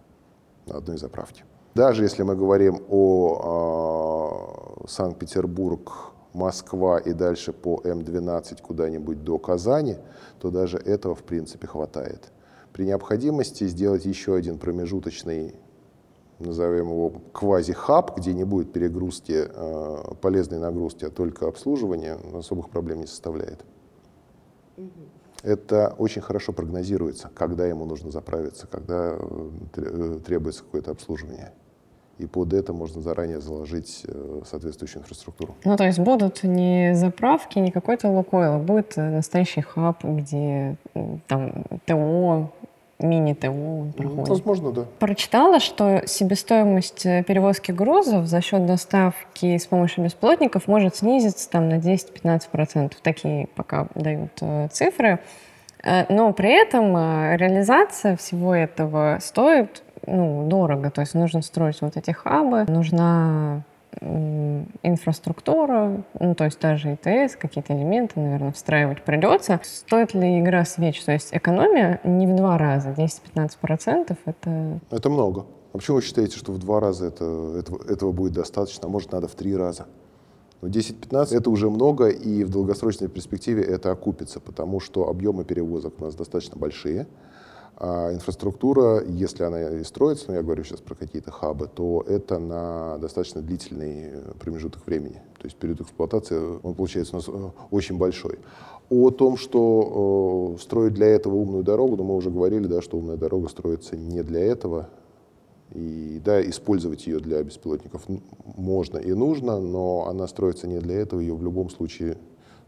на 0.66 0.79
одной 0.79 0.99
заправке. 0.99 1.45
Даже 1.75 2.03
если 2.03 2.25
мы 2.25 2.35
говорим 2.35 2.83
о 2.89 4.81
э, 4.83 4.89
Санкт-Петербург, 4.89 6.12
Москва 6.33 6.99
и 6.99 7.12
дальше 7.12 7.53
по 7.53 7.81
М12 7.85 8.62
куда-нибудь 8.62 9.24
до 9.24 9.39
Казани, 9.39 9.97
то 10.39 10.51
даже 10.51 10.78
этого 10.78 11.14
в 11.14 11.22
принципе 11.22 11.66
хватает. 11.66 12.31
При 12.72 12.85
необходимости 12.85 13.66
сделать 13.66 14.05
еще 14.05 14.35
один 14.35 14.59
промежуточный 14.59 15.55
назовем 16.41 16.89
его 16.89 17.12
квази-хаб, 17.33 18.16
где 18.16 18.33
не 18.33 18.45
будет 18.45 18.72
перегрузки, 18.72 19.47
э, 19.49 20.14
полезной 20.20 20.59
нагрузки, 20.59 21.05
а 21.05 21.11
только 21.11 21.47
обслуживание, 21.47 22.18
особых 22.35 22.70
проблем 22.70 23.01
не 23.01 23.07
составляет. 23.07 23.64
Это 25.43 25.95
очень 25.99 26.22
хорошо 26.22 26.53
прогнозируется, 26.53 27.31
когда 27.35 27.66
ему 27.66 27.85
нужно 27.85 28.11
заправиться, 28.11 28.66
когда 28.66 29.18
требуется 30.24 30.64
какое-то 30.64 30.91
обслуживание 30.91 31.53
и 32.21 32.27
под 32.27 32.53
это 32.53 32.73
можно 32.73 33.01
заранее 33.01 33.41
заложить 33.41 34.03
э, 34.07 34.43
соответствующую 34.45 35.03
инфраструктуру. 35.03 35.55
Ну, 35.64 35.77
то 35.77 35.85
есть 35.85 35.99
будут 35.99 36.43
не 36.43 36.95
заправки, 36.95 37.59
не 37.59 37.71
какой-то 37.71 38.09
лукойл, 38.09 38.55
а 38.55 38.59
будет 38.59 38.99
э, 38.99 39.11
настоящий 39.11 39.62
хаб, 39.62 40.05
где 40.05 40.77
там 41.27 41.64
ТО, 41.87 42.53
мини-ТО 42.99 43.93
проходит. 43.97 44.29
Возможно, 44.29 44.73
да. 44.73 44.85
Прочитала, 44.99 45.61
что 45.61 46.03
себестоимость 46.07 47.07
э, 47.07 47.25
перевозки 47.27 47.73
грузов 47.73 48.27
за 48.27 48.43
счет 48.43 48.66
доставки 48.66 49.57
с 49.57 49.66
помощью 49.66 50.05
бесплотников 50.05 50.68
может 50.68 50.97
снизиться 50.97 51.49
там 51.49 51.71
на 51.71 51.79
10-15%. 51.79 52.93
Такие 53.03 53.47
пока 53.55 53.89
дают 53.95 54.43
цифры. 54.73 55.21
Но 56.11 56.35
при 56.35 56.61
этом 56.61 56.95
реализация 57.37 58.14
всего 58.14 58.55
этого 58.55 59.16
стоит 59.23 59.83
ну, 60.07 60.47
дорого. 60.49 60.91
То 60.91 61.01
есть 61.01 61.15
нужно 61.15 61.43
строить 61.43 61.81
вот 61.81 61.97
эти 61.97 62.11
хабы, 62.11 62.65
нужна 62.69 63.63
инфраструктура, 64.83 66.05
ну, 66.19 66.35
то 66.35 66.45
есть 66.45 66.61
даже 66.61 66.95
ИТС, 66.95 67.37
какие-то 67.37 67.75
элементы, 67.75 68.21
наверное, 68.21 68.53
встраивать 68.53 69.03
придется. 69.03 69.61
Стоит 69.65 70.15
ли 70.15 70.41
игра 70.41 70.65
свеч? 70.65 71.03
То 71.05 71.13
есть 71.13 71.31
экономия 71.33 72.01
не 72.05 72.27
в 72.27 72.37
два 72.37 72.57
раза, 72.57 72.91
10-15% 72.91 74.17
это... 74.25 74.81
Это 74.91 75.11
много. 75.11 75.47
А 75.73 75.79
почему 75.79 75.97
вы 75.97 76.03
считаете, 76.03 76.37
что 76.37 76.53
в 76.53 76.59
два 76.59 76.81
раза 76.81 77.07
это, 77.07 77.25
этого, 77.59 77.93
этого 77.93 78.13
будет 78.13 78.33
достаточно, 78.33 78.87
а 78.87 78.91
может 78.91 79.13
надо 79.13 79.29
в 79.29 79.35
три 79.35 79.57
раза? 79.57 79.87
Но 80.61 80.69
10-15 80.69 81.37
это 81.37 81.51
уже 81.51 81.71
много, 81.71 82.09
и 82.09 82.45
в 82.45 82.51
долгосрочной 82.51 83.09
перспективе 83.09 83.63
это 83.63 83.91
окупится, 83.91 84.41
потому 84.41 84.79
что 84.79 85.09
объемы 85.09 85.45
перевозок 85.45 85.95
у 86.01 86.05
нас 86.05 86.15
достаточно 86.15 86.57
большие. 86.57 87.07
А 87.83 88.12
инфраструктура, 88.12 89.03
если 89.07 89.43
она 89.43 89.78
и 89.78 89.85
строится, 89.85 90.26
ну 90.28 90.35
я 90.35 90.43
говорю 90.43 90.64
сейчас 90.64 90.81
про 90.81 90.95
какие-то 90.95 91.31
хабы, 91.31 91.66
то 91.66 92.05
это 92.07 92.39
на 92.39 92.99
достаточно 92.99 93.41
длительный 93.41 94.12
промежуток 94.39 94.87
времени. 94.87 95.22
То 95.39 95.45
есть 95.45 95.57
период 95.57 95.81
эксплуатации, 95.81 96.59
он 96.62 96.74
получается 96.74 97.14
у 97.14 97.16
нас 97.16 97.28
э, 97.28 97.51
очень 97.70 97.97
большой. 97.97 98.39
О 98.91 99.09
том, 99.09 99.39
что 99.39 100.57
э, 100.59 100.61
строить 100.61 100.93
для 100.93 101.07
этого 101.07 101.37
умную 101.37 101.64
дорогу, 101.64 101.97
ну 101.97 102.05
мы 102.05 102.16
уже 102.16 102.31
говорили, 102.31 102.66
да, 102.66 102.83
что 102.83 102.99
умная 102.99 103.16
дорога 103.16 103.49
строится 103.49 103.97
не 103.97 104.22
для 104.22 104.41
этого. 104.41 104.91
И 105.72 106.20
да, 106.22 106.43
использовать 106.51 107.07
ее 107.07 107.18
для 107.18 107.43
беспилотников 107.43 108.03
можно 108.45 108.99
и 108.99 109.14
нужно, 109.14 109.59
но 109.59 110.07
она 110.07 110.28
строится 110.28 110.66
не 110.66 110.81
для 110.81 110.97
этого, 110.97 111.20
ее 111.20 111.35
в 111.35 111.43
любом 111.43 111.70
случае 111.70 112.18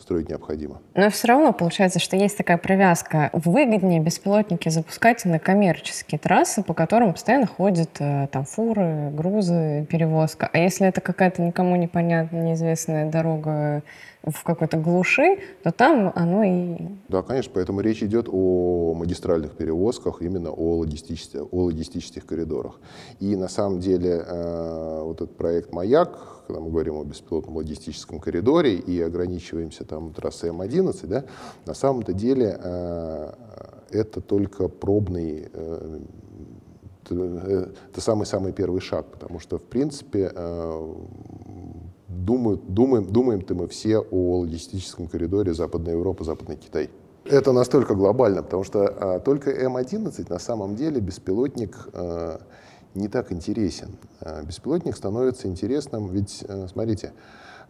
строить 0.03 0.29
необходимо. 0.29 0.81
Но 0.95 1.09
все 1.11 1.29
равно 1.29 1.53
получается, 1.53 1.99
что 1.99 2.17
есть 2.17 2.37
такая 2.37 2.59
привязка. 2.59 3.31
Выгоднее 3.33 4.01
беспилотники 4.01 4.69
запускать 4.69 5.25
на 5.25 5.39
коммерческие 5.39 6.19
трассы, 6.19 6.63
по 6.63 6.75
которым 6.75 7.13
постоянно 7.13 7.47
ходят 7.47 7.91
э, 8.01 8.29
там 8.31 8.45
фуры, 8.45 9.11
грузы, 9.13 9.87
перевозка. 9.89 10.51
А 10.53 10.59
если 10.59 10.87
это 10.87 11.01
какая-то 11.01 11.43
никому 11.43 11.77
непонятная, 11.77 12.43
неизвестная 12.43 13.11
дорога 13.11 13.83
в 14.25 14.45
какой-то 14.45 14.77
глуши, 14.77 15.39
то 15.63 15.73
там 15.73 16.13
оно 16.15 16.45
и... 16.45 16.77
Да, 17.09 17.23
конечно, 17.23 17.53
поэтому 17.55 17.81
речь 17.81 18.03
идет 18.03 18.29
о 18.31 18.95
магистральных 18.95 19.57
перевозках, 19.57 20.23
именно 20.23 20.51
о 20.51 20.77
логистических, 20.79 21.43
о 21.53 21.65
логистических 21.65 22.25
коридорах. 22.25 22.81
И 23.21 23.35
на 23.37 23.49
самом 23.49 23.81
деле 23.81 24.23
э, 24.25 25.01
вот 25.03 25.21
этот 25.21 25.37
проект 25.37 25.73
«Маяк», 25.73 26.32
когда 26.47 26.61
мы 26.61 26.71
говорим 26.71 26.97
о 26.97 27.05
беспилотном 27.05 27.57
логистическом 27.57 28.21
коридоре 28.21 28.75
и 28.75 29.01
ограничиваемся 29.01 29.85
там 29.85 30.13
трассой 30.13 30.51
М11, 30.51 31.07
да, 31.07 31.25
на 31.67 31.75
самом-то 31.75 32.13
деле 32.13 32.59
э, 32.63 33.33
это 33.91 34.21
только 34.21 34.69
пробный 34.69 35.49
э, 35.53 36.01
это 37.11 38.01
самый-самый 38.01 38.53
первый 38.53 38.81
шаг, 38.81 39.07
потому 39.07 39.39
что, 39.39 39.59
в 39.59 39.65
принципе, 39.65 40.31
э, 40.35 40.95
думают, 42.09 42.73
думаем, 42.73 43.07
думаем-то 43.07 43.55
мы 43.55 43.69
все 43.69 43.99
о 43.99 44.39
логистическом 44.41 45.09
коридоре 45.09 45.53
Западная 45.53 45.95
Европа, 45.95 46.25
Западный 46.25 46.57
Китай. 46.57 46.91
Это 47.25 47.53
настолько 47.53 47.95
глобально, 47.95 48.43
потому 48.43 48.65
что 48.65 48.87
а, 48.89 49.21
только 49.21 49.51
М-11 49.51 50.27
на 50.29 50.39
самом 50.39 50.75
деле 50.75 51.01
беспилотник 51.01 51.89
а, 51.93 52.41
не 52.95 53.09
так 53.09 53.33
интересен. 53.33 53.97
А, 54.21 54.43
беспилотник 54.43 54.97
становится 54.97 55.49
интересным, 55.49 56.09
ведь, 56.09 56.45
а, 56.49 56.67
смотрите, 56.69 57.13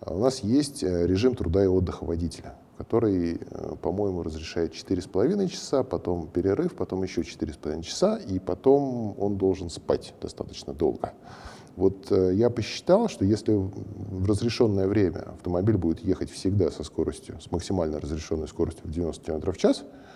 у 0.04 0.18
нас 0.18 0.40
есть 0.40 0.82
э, 0.82 1.06
режим 1.06 1.36
труда 1.36 1.62
и 1.62 1.68
отдыха 1.68 2.04
водителя, 2.04 2.54
который, 2.76 3.34
э, 3.38 3.74
по-моему, 3.80 4.24
разрешает 4.24 4.72
4,5 4.72 5.48
часа, 5.48 5.84
потом 5.84 6.26
перерыв, 6.26 6.74
потом 6.74 7.04
еще 7.04 7.22
4,5 7.22 7.82
часа, 7.82 8.16
и 8.16 8.40
потом 8.40 9.14
он 9.18 9.36
должен 9.36 9.70
спать 9.70 10.12
достаточно 10.20 10.72
долго. 10.72 11.12
Вот 11.76 12.10
э, 12.10 12.32
я 12.34 12.50
посчитал, 12.50 13.08
что 13.08 13.24
если 13.24 13.52
в 13.52 14.26
разрешенное 14.28 14.88
время 14.88 15.20
автомобиль 15.20 15.76
будет 15.76 16.00
ехать 16.00 16.30
всегда 16.30 16.70
со 16.72 16.82
скоростью, 16.82 17.40
с 17.40 17.52
максимально 17.52 18.00
разрешенной 18.00 18.48
скоростью 18.48 18.88
в 18.88 18.90
90 18.90 19.24
км 19.24 19.52
в 19.52 19.56
час, 19.56 19.84
э, 19.84 20.11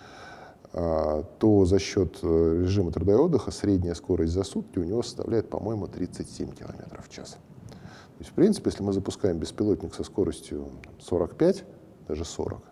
то 0.77 1.65
за 1.65 1.79
счет 1.79 2.19
э, 2.23 2.61
режима 2.63 2.93
труда 2.93 3.13
и 3.13 3.17
отдыха 3.17 3.51
средняя 3.51 3.95
скорость 3.95 4.33
за 4.33 4.45
сутки 4.45 4.79
у 4.79 4.85
него 4.85 5.03
составляет, 5.03 5.49
по-моему, 5.49 5.87
37 5.87 6.53
км 6.53 7.03
в 7.03 7.09
час. 7.09 7.39
То 7.71 8.21
есть, 8.21 8.31
в 8.31 8.35
принципе, 8.35 8.69
если 8.71 8.83
мы 8.83 8.93
запускаем 8.93 9.39
беспилотник 9.39 9.95
со 9.95 10.05
скоростью 10.05 10.69
45, 11.01 11.65
даже 12.09 12.27
40, 12.27 12.63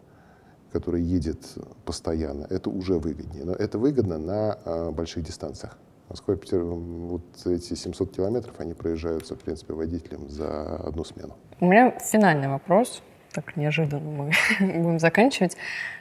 который 0.70 1.02
едет 1.02 1.38
постоянно, 1.86 2.46
это 2.50 2.68
уже 2.68 2.98
выгоднее. 2.98 3.44
Но 3.44 3.54
это 3.54 3.78
выгодно 3.78 4.18
на 4.18 4.58
э, 4.64 4.90
больших 4.90 5.24
дистанциях. 5.24 5.78
Москва, 6.10 6.36
Питер, 6.36 6.62
вот 6.62 7.22
эти 7.46 7.72
700 7.72 8.14
километров, 8.14 8.54
они 8.58 8.74
проезжаются, 8.74 9.34
в 9.34 9.38
принципе, 9.38 9.72
водителем 9.72 10.28
за 10.28 10.76
одну 10.76 11.04
смену. 11.04 11.36
У 11.60 11.66
меня 11.66 11.90
финальный 11.98 12.48
вопрос. 12.48 13.02
Так 13.32 13.56
неожиданно 13.56 14.10
мы 14.10 14.30
будем 14.60 14.98
заканчивать. 14.98 15.56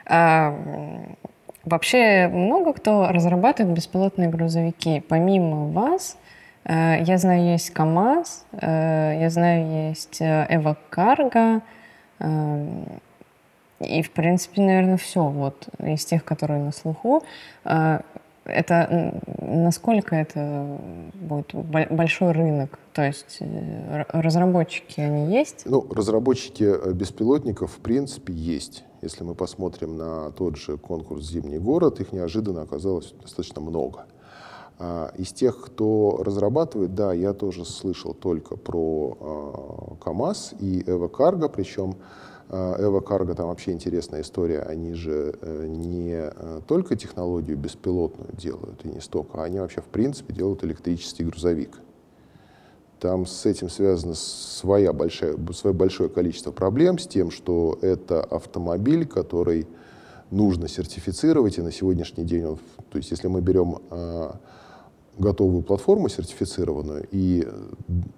А, 0.05 0.53
вообще 1.63 2.27
много 2.27 2.73
кто 2.73 3.07
разрабатывает 3.07 3.75
беспилотные 3.75 4.29
грузовики. 4.29 5.01
Помимо 5.07 5.67
вас, 5.67 6.17
э, 6.65 7.03
я 7.03 7.17
знаю, 7.17 7.43
есть 7.43 7.71
КАМАЗ, 7.71 8.45
э, 8.53 9.17
я 9.21 9.29
знаю, 9.29 9.89
есть 9.89 10.21
Эва 10.21 10.77
Карго, 10.89 11.61
э, 12.19 12.65
и, 13.79 14.01
в 14.01 14.11
принципе, 14.11 14.61
наверное, 14.61 14.97
все 14.97 15.23
вот 15.23 15.67
из 15.79 16.05
тех, 16.05 16.23
которые 16.23 16.61
на 16.61 16.71
слуху. 16.71 17.23
Это 18.45 19.21
насколько 19.39 20.15
это 20.15 20.77
будет 21.13 21.53
большой 21.53 22.31
рынок? 22.31 22.77
То 22.93 23.03
есть 23.03 23.37
э, 23.39 24.03
разработчики 24.09 24.99
они 24.99 25.33
есть? 25.33 25.63
Ну, 25.65 25.87
разработчики 25.89 26.63
э, 26.63 26.91
беспилотников 26.93 27.71
в 27.71 27.77
принципе 27.79 28.33
есть. 28.33 28.83
Если 29.01 29.23
мы 29.23 29.33
посмотрим 29.33 29.97
на 29.97 30.31
тот 30.31 30.57
же 30.57 30.77
конкурс 30.77 31.25
«Зимний 31.25 31.57
город», 31.57 31.99
их 32.01 32.11
неожиданно 32.11 32.61
оказалось 32.61 33.13
достаточно 33.21 33.61
много. 33.61 34.05
А, 34.79 35.11
из 35.17 35.31
тех, 35.31 35.59
кто 35.61 36.21
разрабатывает, 36.23 36.95
да, 36.95 37.13
я 37.13 37.33
тоже 37.33 37.65
слышал 37.65 38.13
только 38.13 38.57
про 38.57 39.17
а, 39.19 39.95
КАМАЗ 40.03 40.55
и 40.59 40.83
Эвокарго, 40.85 41.47
причем 41.47 41.95
Эва 42.49 42.99
Карго, 42.99 43.33
там 43.33 43.47
вообще 43.47 43.71
интересная 43.71 44.21
история. 44.21 44.59
Они 44.59 44.93
же 44.93 45.35
э, 45.41 45.65
не 45.67 46.11
э, 46.13 46.61
только 46.67 46.95
технологию 46.95 47.57
беспилотную 47.57 48.29
делают, 48.33 48.85
и 48.85 48.89
не 48.89 48.99
столько, 48.99 49.41
а 49.41 49.45
они 49.45 49.59
вообще 49.59 49.81
в 49.81 49.85
принципе 49.85 50.33
делают 50.33 50.63
электрический 50.63 51.23
грузовик. 51.23 51.79
Там 52.99 53.25
с 53.25 53.45
этим 53.45 53.69
связано 53.69 54.13
своя 54.13 54.93
большая, 54.93 55.35
свое 55.53 55.75
большое 55.75 56.09
количество 56.09 56.51
проблем 56.51 56.99
с 56.99 57.07
тем, 57.07 57.31
что 57.31 57.77
это 57.81 58.23
автомобиль, 58.23 59.05
который 59.05 59.67
нужно 60.31 60.67
сертифицировать, 60.67 61.57
и 61.57 61.61
на 61.61 61.71
сегодняшний 61.71 62.23
день, 62.23 62.45
он, 62.45 62.59
то 62.89 62.97
есть 62.97 63.11
если 63.11 63.27
мы 63.27 63.41
берем 63.41 63.79
э, 63.89 64.31
готовую 65.17 65.63
платформу 65.63 66.09
сертифицированную 66.09 67.07
и 67.11 67.47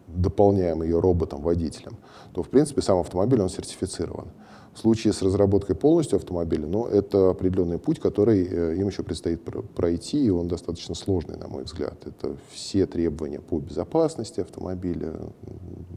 дополняем 0.07 0.83
ее 0.83 0.99
роботом-водителем, 0.99 1.97
то, 2.33 2.43
в 2.43 2.49
принципе, 2.49 2.81
сам 2.81 2.99
автомобиль, 2.99 3.41
он 3.41 3.49
сертифицирован. 3.49 4.27
В 4.73 4.79
случае 4.79 5.13
с 5.13 5.21
разработкой 5.21 5.73
полностью 5.73 6.17
автомобиля, 6.17 6.67
ну, 6.67 6.85
это 6.85 7.29
определенный 7.29 7.79
путь, 7.79 8.01
который 8.01 8.45
э, 8.45 8.75
им 8.75 8.87
еще 8.87 9.03
предстоит 9.03 9.41
пройти, 9.73 10.25
и 10.25 10.29
он 10.29 10.49
достаточно 10.49 10.95
сложный, 10.95 11.37
на 11.37 11.47
мой 11.47 11.63
взгляд. 11.63 11.95
Это 12.05 12.35
все 12.51 12.85
требования 12.85 13.39
по 13.39 13.59
безопасности 13.59 14.41
автомобиля, 14.41 15.13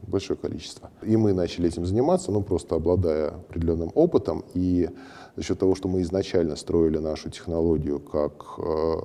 большое 0.07 0.39
количество. 0.39 0.91
И 1.03 1.17
мы 1.17 1.33
начали 1.33 1.67
этим 1.67 1.85
заниматься, 1.85 2.31
ну, 2.31 2.41
просто 2.41 2.75
обладая 2.75 3.31
определенным 3.31 3.91
опытом, 3.95 4.45
и 4.53 4.89
за 5.35 5.43
счет 5.43 5.59
того, 5.59 5.75
что 5.75 5.89
мы 5.89 6.01
изначально 6.01 6.55
строили 6.55 6.99
нашу 6.99 7.29
технологию 7.29 7.99
как 7.99 8.45
э, 8.59 8.95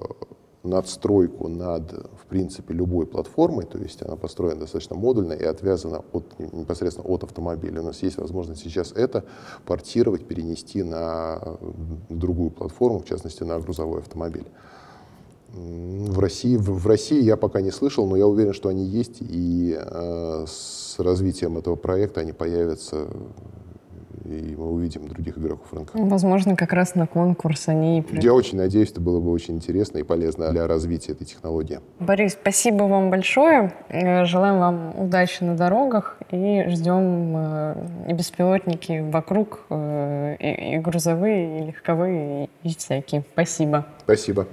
надстройку 0.65 1.49
над, 1.49 1.93
в 1.93 2.27
принципе, 2.29 2.75
любой 2.75 3.07
платформой, 3.07 3.67
то 3.67 3.79
есть 3.79 4.03
она 4.03 4.17
построена 4.17 4.61
достаточно 4.61 4.97
модульно 4.97 5.35
и 5.35 5.45
отвязана 5.45 6.03
от, 6.13 6.39
непосредственно 6.39 7.07
от 7.09 7.23
автомобиля. 7.23 7.83
У 7.83 7.85
нас 7.85 8.03
есть 8.03 8.17
возможность 8.17 8.63
сейчас 8.63 8.93
это 8.93 9.25
портировать, 9.67 10.27
перенести 10.27 10.83
на 10.83 11.59
другую 12.09 12.51
платформу, 12.51 13.01
в 13.01 13.05
частности, 13.05 13.43
на 13.43 13.61
грузовой 13.61 14.01
автомобиль. 14.01 14.47
В 15.53 16.19
России, 16.19 16.57
в, 16.57 16.71
в 16.81 16.87
России 16.87 17.23
я 17.23 17.37
пока 17.37 17.61
не 17.61 17.71
слышал, 17.71 18.07
но 18.07 18.17
я 18.17 18.27
уверен, 18.27 18.53
что 18.53 18.71
они 18.71 18.85
есть, 18.85 19.19
и 19.21 19.79
э, 19.79 20.45
с 20.49 20.97
развитием 20.99 21.59
этого 21.59 21.77
проекта 21.77 22.23
они 22.23 22.33
появятся 22.33 23.07
и 24.25 24.55
мы 24.57 24.71
увидим 24.73 25.07
других 25.09 25.39
игроков 25.39 25.73
рынка. 25.73 25.93
Возможно, 25.95 26.57
как 26.57 26.73
раз 26.73 26.95
на 26.95 27.07
конкурс 27.07 27.69
они... 27.69 28.05
Я 28.13 28.35
очень 28.35 28.59
надеюсь, 28.59 28.91
это 28.91 29.01
было 29.01 29.21
бы 29.21 29.31
очень 29.31 29.55
интересно 29.55 29.99
и 29.99 30.03
полезно 30.03 30.51
для 30.51 30.67
развития 30.67 31.13
этой 31.13 31.25
технологии. 31.25 31.81
Борис, 32.01 32.33
спасибо 32.33 32.85
вам 32.85 33.11
большое. 33.11 33.73
Э, 33.89 34.25
желаем 34.25 34.59
вам 34.59 34.99
удачи 34.99 35.43
на 35.43 35.57
дорогах 35.57 36.19
и 36.31 36.65
ждем 36.69 37.35
э, 37.37 37.75
и 38.09 38.13
беспилотники 38.13 39.05
вокруг, 39.11 39.61
э, 39.71 40.37
и 40.39 40.79
грузовые, 40.79 41.61
и 41.61 41.67
легковые, 41.67 42.49
и 42.63 42.75
всякие. 42.75 43.25
Спасибо. 43.33 43.87
Спасибо. 44.05 44.47